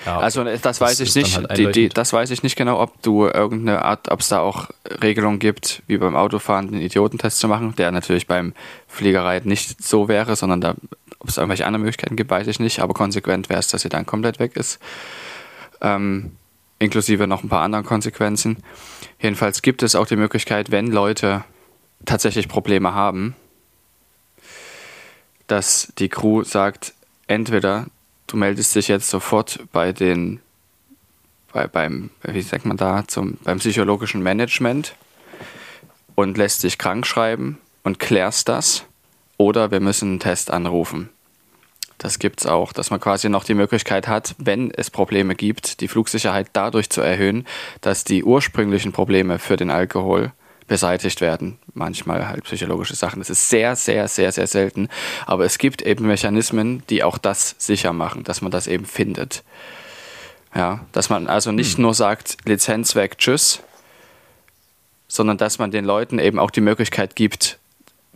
[0.07, 1.37] Ja, also das weiß das ich nicht.
[1.37, 4.41] Halt die, die, das weiß ich nicht genau, ob du irgendeine Art, ob es da
[4.41, 4.69] auch
[5.03, 8.53] Regelungen gibt, wie beim Autofahren den Idiotentest zu machen, der natürlich beim
[8.87, 10.75] Fliegerei nicht so wäre, sondern da,
[11.19, 12.81] ob es irgendwelche anderen Möglichkeiten gibt, weiß ich nicht.
[12.81, 14.79] Aber konsequent wäre es, dass sie dann komplett weg ist.
[15.81, 16.33] Ähm,
[16.79, 18.59] inklusive noch ein paar anderen Konsequenzen.
[19.21, 21.45] Jedenfalls gibt es auch die Möglichkeit, wenn Leute
[22.05, 23.35] tatsächlich Probleme haben,
[25.47, 26.95] dass die Crew sagt,
[27.27, 27.87] entweder
[28.27, 30.41] du meldest dich jetzt sofort bei den,
[31.53, 34.95] bei, beim, wie sagt man da, zum, beim psychologischen Management
[36.15, 38.85] und lässt dich krank schreiben und klärst das,
[39.37, 41.11] oder wir müssen einen Test anrufen.
[41.99, 45.81] Das gibt es auch, dass man quasi noch die Möglichkeit hat, wenn es Probleme gibt,
[45.81, 47.47] die Flugsicherheit dadurch zu erhöhen,
[47.81, 50.33] dass die ursprünglichen Probleme für den Alkohol
[50.67, 51.59] beseitigt werden.
[51.75, 53.21] Manchmal halt psychologische Sachen.
[53.21, 54.89] Das ist sehr, sehr, sehr, sehr selten.
[55.27, 59.43] Aber es gibt eben Mechanismen, die auch das sicher machen, dass man das eben findet.
[60.55, 61.83] Ja, dass man also nicht hm.
[61.83, 63.61] nur sagt, Lizenz weg, tschüss,
[65.09, 67.59] sondern dass man den Leuten eben auch die Möglichkeit gibt,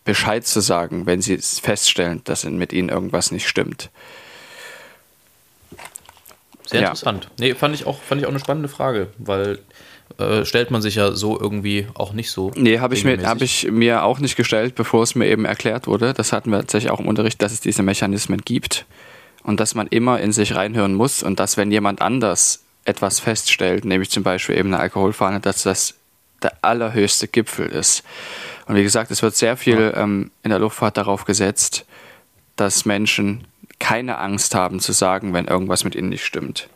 [0.04, 3.90] Bescheid zu sagen, wenn sie feststellen, dass mit ihnen irgendwas nicht stimmt.
[6.64, 7.24] Sehr interessant.
[7.24, 7.30] Ja.
[7.38, 9.58] Nee, fand ich, auch, fand ich auch eine spannende Frage, weil
[10.18, 12.50] äh, stellt man sich ja so irgendwie auch nicht so.
[12.56, 15.86] Nee, habe ich, mir, hab ich mir auch nicht gestellt, bevor es mir eben erklärt
[15.86, 16.12] wurde.
[16.12, 18.84] Das hatten wir tatsächlich auch im Unterricht, dass es diese Mechanismen gibt
[19.44, 23.84] und dass man immer in sich reinhören muss und dass, wenn jemand anders etwas feststellt,
[23.84, 25.94] nämlich zum Beispiel eben eine Alkoholfahne, dass das
[26.42, 28.02] der allerhöchste Gipfel ist.
[28.66, 31.84] Und wie gesagt, es wird sehr viel ähm, in der Luftfahrt darauf gesetzt,
[32.56, 33.46] dass Menschen
[33.78, 36.68] keine Angst haben zu sagen, wenn irgendwas mit ihnen nicht stimmt.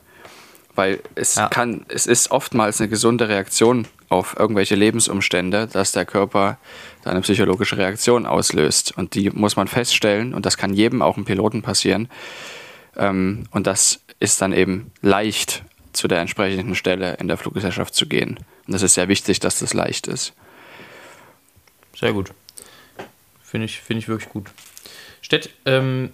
[0.74, 1.48] Weil es ja.
[1.48, 6.58] kann, es ist oftmals eine gesunde Reaktion auf irgendwelche Lebensumstände, dass der Körper
[7.04, 8.96] eine psychologische Reaktion auslöst.
[8.96, 12.08] Und die muss man feststellen, und das kann jedem, auch im Piloten passieren.
[12.96, 18.06] Ähm, und das ist dann eben leicht, zu der entsprechenden Stelle in der Fluggesellschaft zu
[18.06, 18.38] gehen.
[18.66, 20.32] Und das ist sehr wichtig, dass das leicht ist.
[21.98, 22.32] Sehr gut.
[23.42, 24.46] Finde ich, find ich wirklich gut.
[25.20, 26.12] Stett, ähm,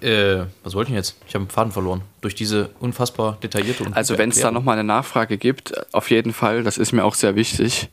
[0.00, 1.16] äh, was wollte ich jetzt?
[1.26, 2.02] Ich habe den Faden verloren.
[2.20, 6.32] Durch diese unfassbar detaillierte und Also wenn es da nochmal eine Nachfrage gibt, auf jeden
[6.32, 7.88] Fall, das ist mir auch sehr wichtig,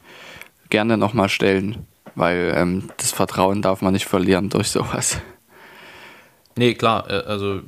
[0.69, 1.85] gerne nochmal stellen,
[2.15, 5.19] weil ähm, das Vertrauen darf man nicht verlieren durch sowas.
[6.55, 7.61] Nee, klar, äh, also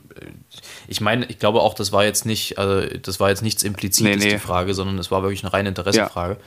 [0.87, 4.17] ich meine, ich glaube auch, das war jetzt nicht, also das war jetzt nichts implizites,
[4.17, 4.33] nee, nee.
[4.33, 6.37] die Frage, sondern es war wirklich eine reine Interessefrage.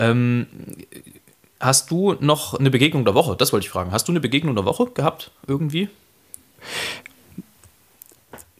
[0.00, 0.10] Ja.
[0.10, 0.46] Ähm,
[1.60, 3.36] hast du noch eine Begegnung der Woche?
[3.36, 3.92] Das wollte ich fragen.
[3.92, 5.88] Hast du eine Begegnung der Woche gehabt, irgendwie?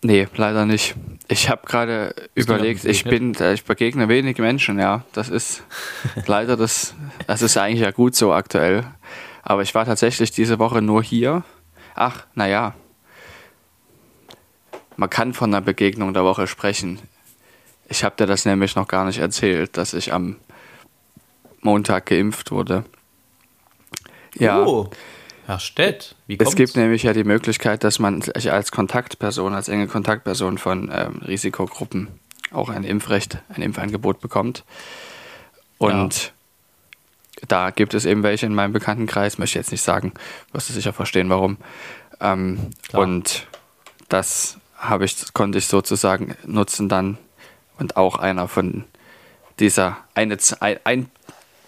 [0.03, 0.95] Nee, leider nicht.
[1.29, 5.03] Ich habe gerade überlegt, ich bin, ich begegne wenig Menschen, ja.
[5.15, 5.63] Das ist
[6.27, 6.95] leider das,
[7.27, 8.85] das ist eigentlich ja gut so aktuell.
[9.43, 11.43] Aber ich war tatsächlich diese Woche nur hier.
[11.95, 12.75] Ach, naja.
[14.97, 16.99] Man kann von einer Begegnung der Woche sprechen.
[17.89, 20.37] Ich habe dir das nämlich noch gar nicht erzählt, dass ich am
[21.63, 22.85] Montag geimpft wurde.
[24.35, 24.65] Ja.
[24.65, 24.91] Oh.
[25.47, 26.53] Herr Stett, wie kommt's?
[26.53, 30.90] Es gibt nämlich ja die Möglichkeit, dass man sich als Kontaktperson, als enge Kontaktperson von
[30.92, 32.09] ähm, Risikogruppen
[32.51, 34.64] auch ein Impfrecht, ein Impfangebot bekommt.
[35.78, 36.32] Und
[37.40, 37.47] ja.
[37.49, 40.12] da gibt es eben welche in meinem Bekanntenkreis, möchte ich jetzt nicht sagen,
[40.53, 41.59] wirst du sicher verstehen, warum.
[42.20, 43.47] Ähm, und
[44.09, 47.18] das habe ich, konnte ich sozusagen nutzen dann
[47.78, 48.84] und auch einer von
[49.59, 51.11] dieser, eine, ein, ein,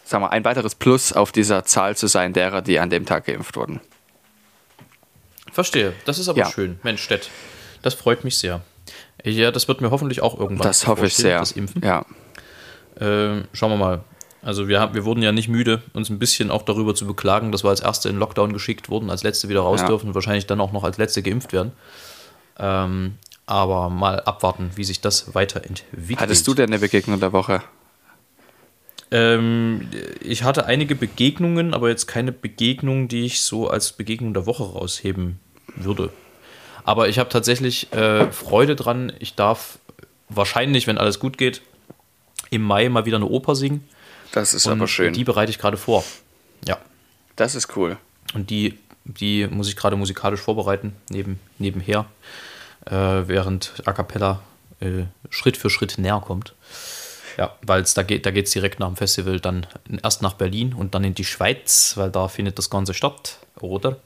[0.07, 3.27] sagen wir, ein weiteres Plus auf dieser Zahl zu sein, derer, die an dem Tag
[3.27, 3.81] geimpft wurden.
[5.53, 6.51] Verstehe, das ist aber ja.
[6.51, 6.79] schön.
[6.83, 7.31] Mensch, Stett,
[7.83, 8.61] das freut mich sehr.
[9.25, 10.67] Ja, das wird mir hoffentlich auch irgendwann.
[10.67, 11.39] Das hoffe ich sehr.
[11.39, 11.83] Das Impfen.
[11.83, 12.05] Ja.
[13.01, 14.05] Äh, schauen wir mal.
[14.43, 17.51] Also wir, haben, wir wurden ja nicht müde, uns ein bisschen auch darüber zu beklagen,
[17.51, 19.89] dass wir als Erste in Lockdown geschickt wurden, als Letzte wieder raus ja.
[19.89, 21.73] dürfen und wahrscheinlich dann auch noch als Letzte geimpft werden.
[22.59, 23.15] Ähm,
[23.47, 26.21] aber mal abwarten, wie sich das weiterentwickelt.
[26.21, 27.63] Hattest du denn eine Begegnung der Woche?
[29.11, 29.89] Ähm,
[30.21, 34.65] ich hatte einige Begegnungen, aber jetzt keine Begegnung, die ich so als Begegnung der Woche
[34.65, 35.39] rausheben
[35.77, 36.11] würde.
[36.85, 39.13] Aber ich habe tatsächlich äh, Freude dran.
[39.19, 39.79] Ich darf
[40.29, 41.63] wahrscheinlich, wenn alles gut geht,
[42.51, 43.87] im Mai mal wieder eine Oper singen.
[44.33, 45.13] Das ist und aber schön.
[45.13, 46.05] Die bereite ich gerade vor.
[46.67, 46.79] Ja.
[47.37, 47.97] Das ist cool.
[48.35, 52.07] Und die, die muss ich gerade musikalisch vorbereiten, neben, nebenher,
[52.87, 54.41] äh, während A Cappella
[54.81, 56.55] äh, Schritt für Schritt näher kommt.
[57.37, 59.67] Ja, weil da geht da geht's direkt nach dem Festival dann
[60.03, 63.99] erst nach Berlin und dann in die Schweiz, weil da findet das Ganze statt, oder?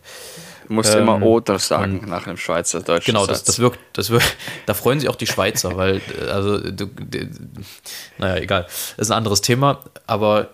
[0.67, 3.07] Du musst ähm, immer oder sagen nach einem Schweizer Deutsch.
[3.07, 6.01] Genau, das, das, wirkt, das wirkt, da freuen sich auch die Schweizer, weil,
[6.31, 7.29] also, du, du,
[8.19, 8.63] naja, egal.
[8.97, 10.51] Das ist ein anderes Thema, aber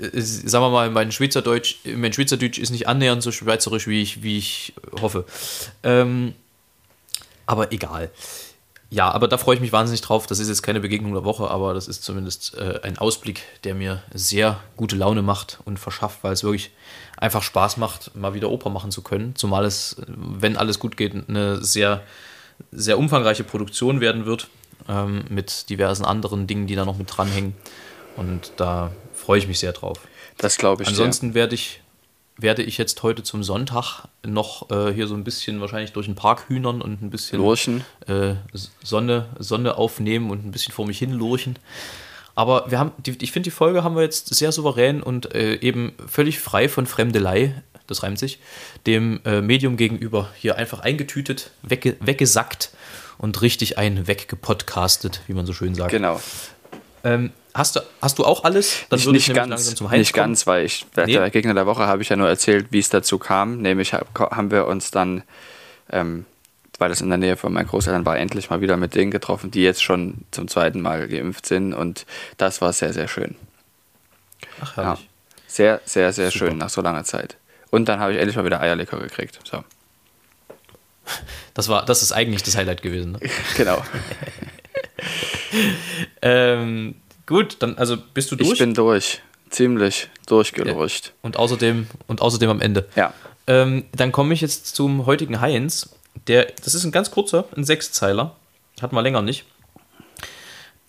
[0.00, 4.24] äh, sagen wir mal, mein Schweizerdeutsch, mein Schweizerdeutsch ist nicht annähernd so schweizerisch, wie ich,
[4.24, 5.26] wie ich hoffe.
[5.84, 6.34] Ähm,
[7.46, 8.10] aber egal.
[8.92, 10.26] Ja, aber da freue ich mich wahnsinnig drauf.
[10.26, 13.74] Das ist jetzt keine Begegnung der Woche, aber das ist zumindest äh, ein Ausblick, der
[13.74, 16.72] mir sehr gute Laune macht und verschafft, weil es wirklich
[17.16, 19.34] einfach Spaß macht, mal wieder Oper machen zu können.
[19.34, 22.02] Zumal es, wenn alles gut geht, eine sehr,
[22.70, 24.48] sehr umfangreiche Produktion werden wird
[24.86, 27.54] ähm, mit diversen anderen Dingen, die da noch mit dranhängen.
[28.18, 30.00] Und da freue ich mich sehr drauf.
[30.36, 30.88] Das glaube ich.
[30.90, 31.80] Ansonsten werde ich
[32.42, 36.14] werde ich jetzt heute zum Sonntag noch äh, hier so ein bisschen wahrscheinlich durch den
[36.14, 37.84] Park hühnern und ein bisschen lurchen.
[38.06, 38.34] Äh,
[38.82, 41.58] Sonne, Sonne aufnehmen und ein bisschen vor mich hin lurchen.
[42.34, 45.54] Aber wir haben, die, ich finde, die Folge haben wir jetzt sehr souverän und äh,
[45.56, 48.38] eben völlig frei von Fremdelei, das reimt sich,
[48.86, 52.70] dem äh, Medium gegenüber hier einfach eingetütet, wegge, weggesackt
[53.18, 55.90] und richtig ein weggepodcastet, wie man so schön sagt.
[55.90, 56.20] Genau.
[57.04, 58.84] Ähm, Hast du, hast du auch alles?
[58.88, 60.28] Dann würde ich nicht ganz, zum Heinz Nicht kommen.
[60.28, 61.12] ganz, weil ich, nee.
[61.12, 63.58] der Gegner der Woche habe ich ja nur erzählt, wie es dazu kam.
[63.58, 65.22] Nämlich haben wir uns dann,
[65.90, 66.24] ähm,
[66.78, 69.50] weil das in der Nähe von meinen Großeltern war, endlich mal wieder mit denen getroffen,
[69.50, 71.74] die jetzt schon zum zweiten Mal geimpft sind.
[71.74, 72.06] Und
[72.38, 73.36] das war sehr, sehr schön.
[74.62, 75.00] Ach, herrlich.
[75.00, 75.08] Ja,
[75.46, 76.46] sehr, sehr, sehr Super.
[76.46, 77.36] schön nach so langer Zeit.
[77.70, 79.38] Und dann habe ich endlich mal wieder Eierlikör gekriegt.
[79.44, 79.62] So.
[81.54, 83.12] Das, war, das ist eigentlich das Highlight gewesen.
[83.12, 83.20] Ne?
[83.58, 83.84] genau.
[86.22, 86.94] ähm,
[87.26, 88.52] Gut, dann also bist du durch?
[88.52, 89.20] Ich bin durch.
[89.50, 91.06] Ziemlich durchgelurcht.
[91.06, 91.12] Ja.
[91.22, 92.88] Und außerdem und außerdem am Ende.
[92.96, 93.12] Ja.
[93.46, 95.90] Ähm, dann komme ich jetzt zum heutigen Heinz.
[96.26, 98.36] Der, das ist ein ganz kurzer, ein Sechszeiler.
[98.80, 99.44] Hatten wir länger nicht.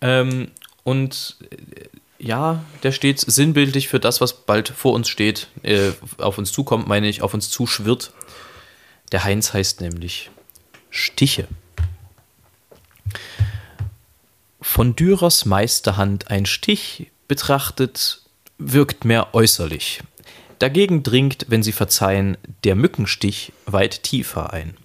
[0.02, 0.52] Ähm,
[0.84, 1.88] und äh,
[2.20, 6.88] ja, der steht sinnbildlich für das, was bald vor uns steht, äh, auf uns zukommt,
[6.88, 8.12] meine ich, auf uns zuschwirrt.
[9.12, 10.32] Der Heinz heißt nämlich
[10.90, 11.48] Stiche.
[14.64, 18.22] Von Dürers Meisterhand ein Stich betrachtet,
[18.58, 20.02] wirkt mehr äußerlich.
[20.58, 24.78] Dagegen dringt, wenn Sie verzeihen, der Mückenstich weit tiefer ein.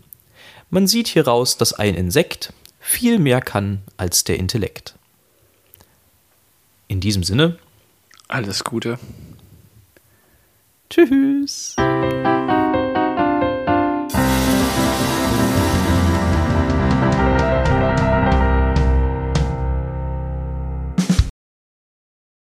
[0.68, 4.96] Man sieht hieraus, dass ein Insekt viel mehr kann als der Intellekt.
[6.88, 7.56] In diesem Sinne.
[8.26, 8.98] Alles Gute.
[10.90, 11.76] Tschüss.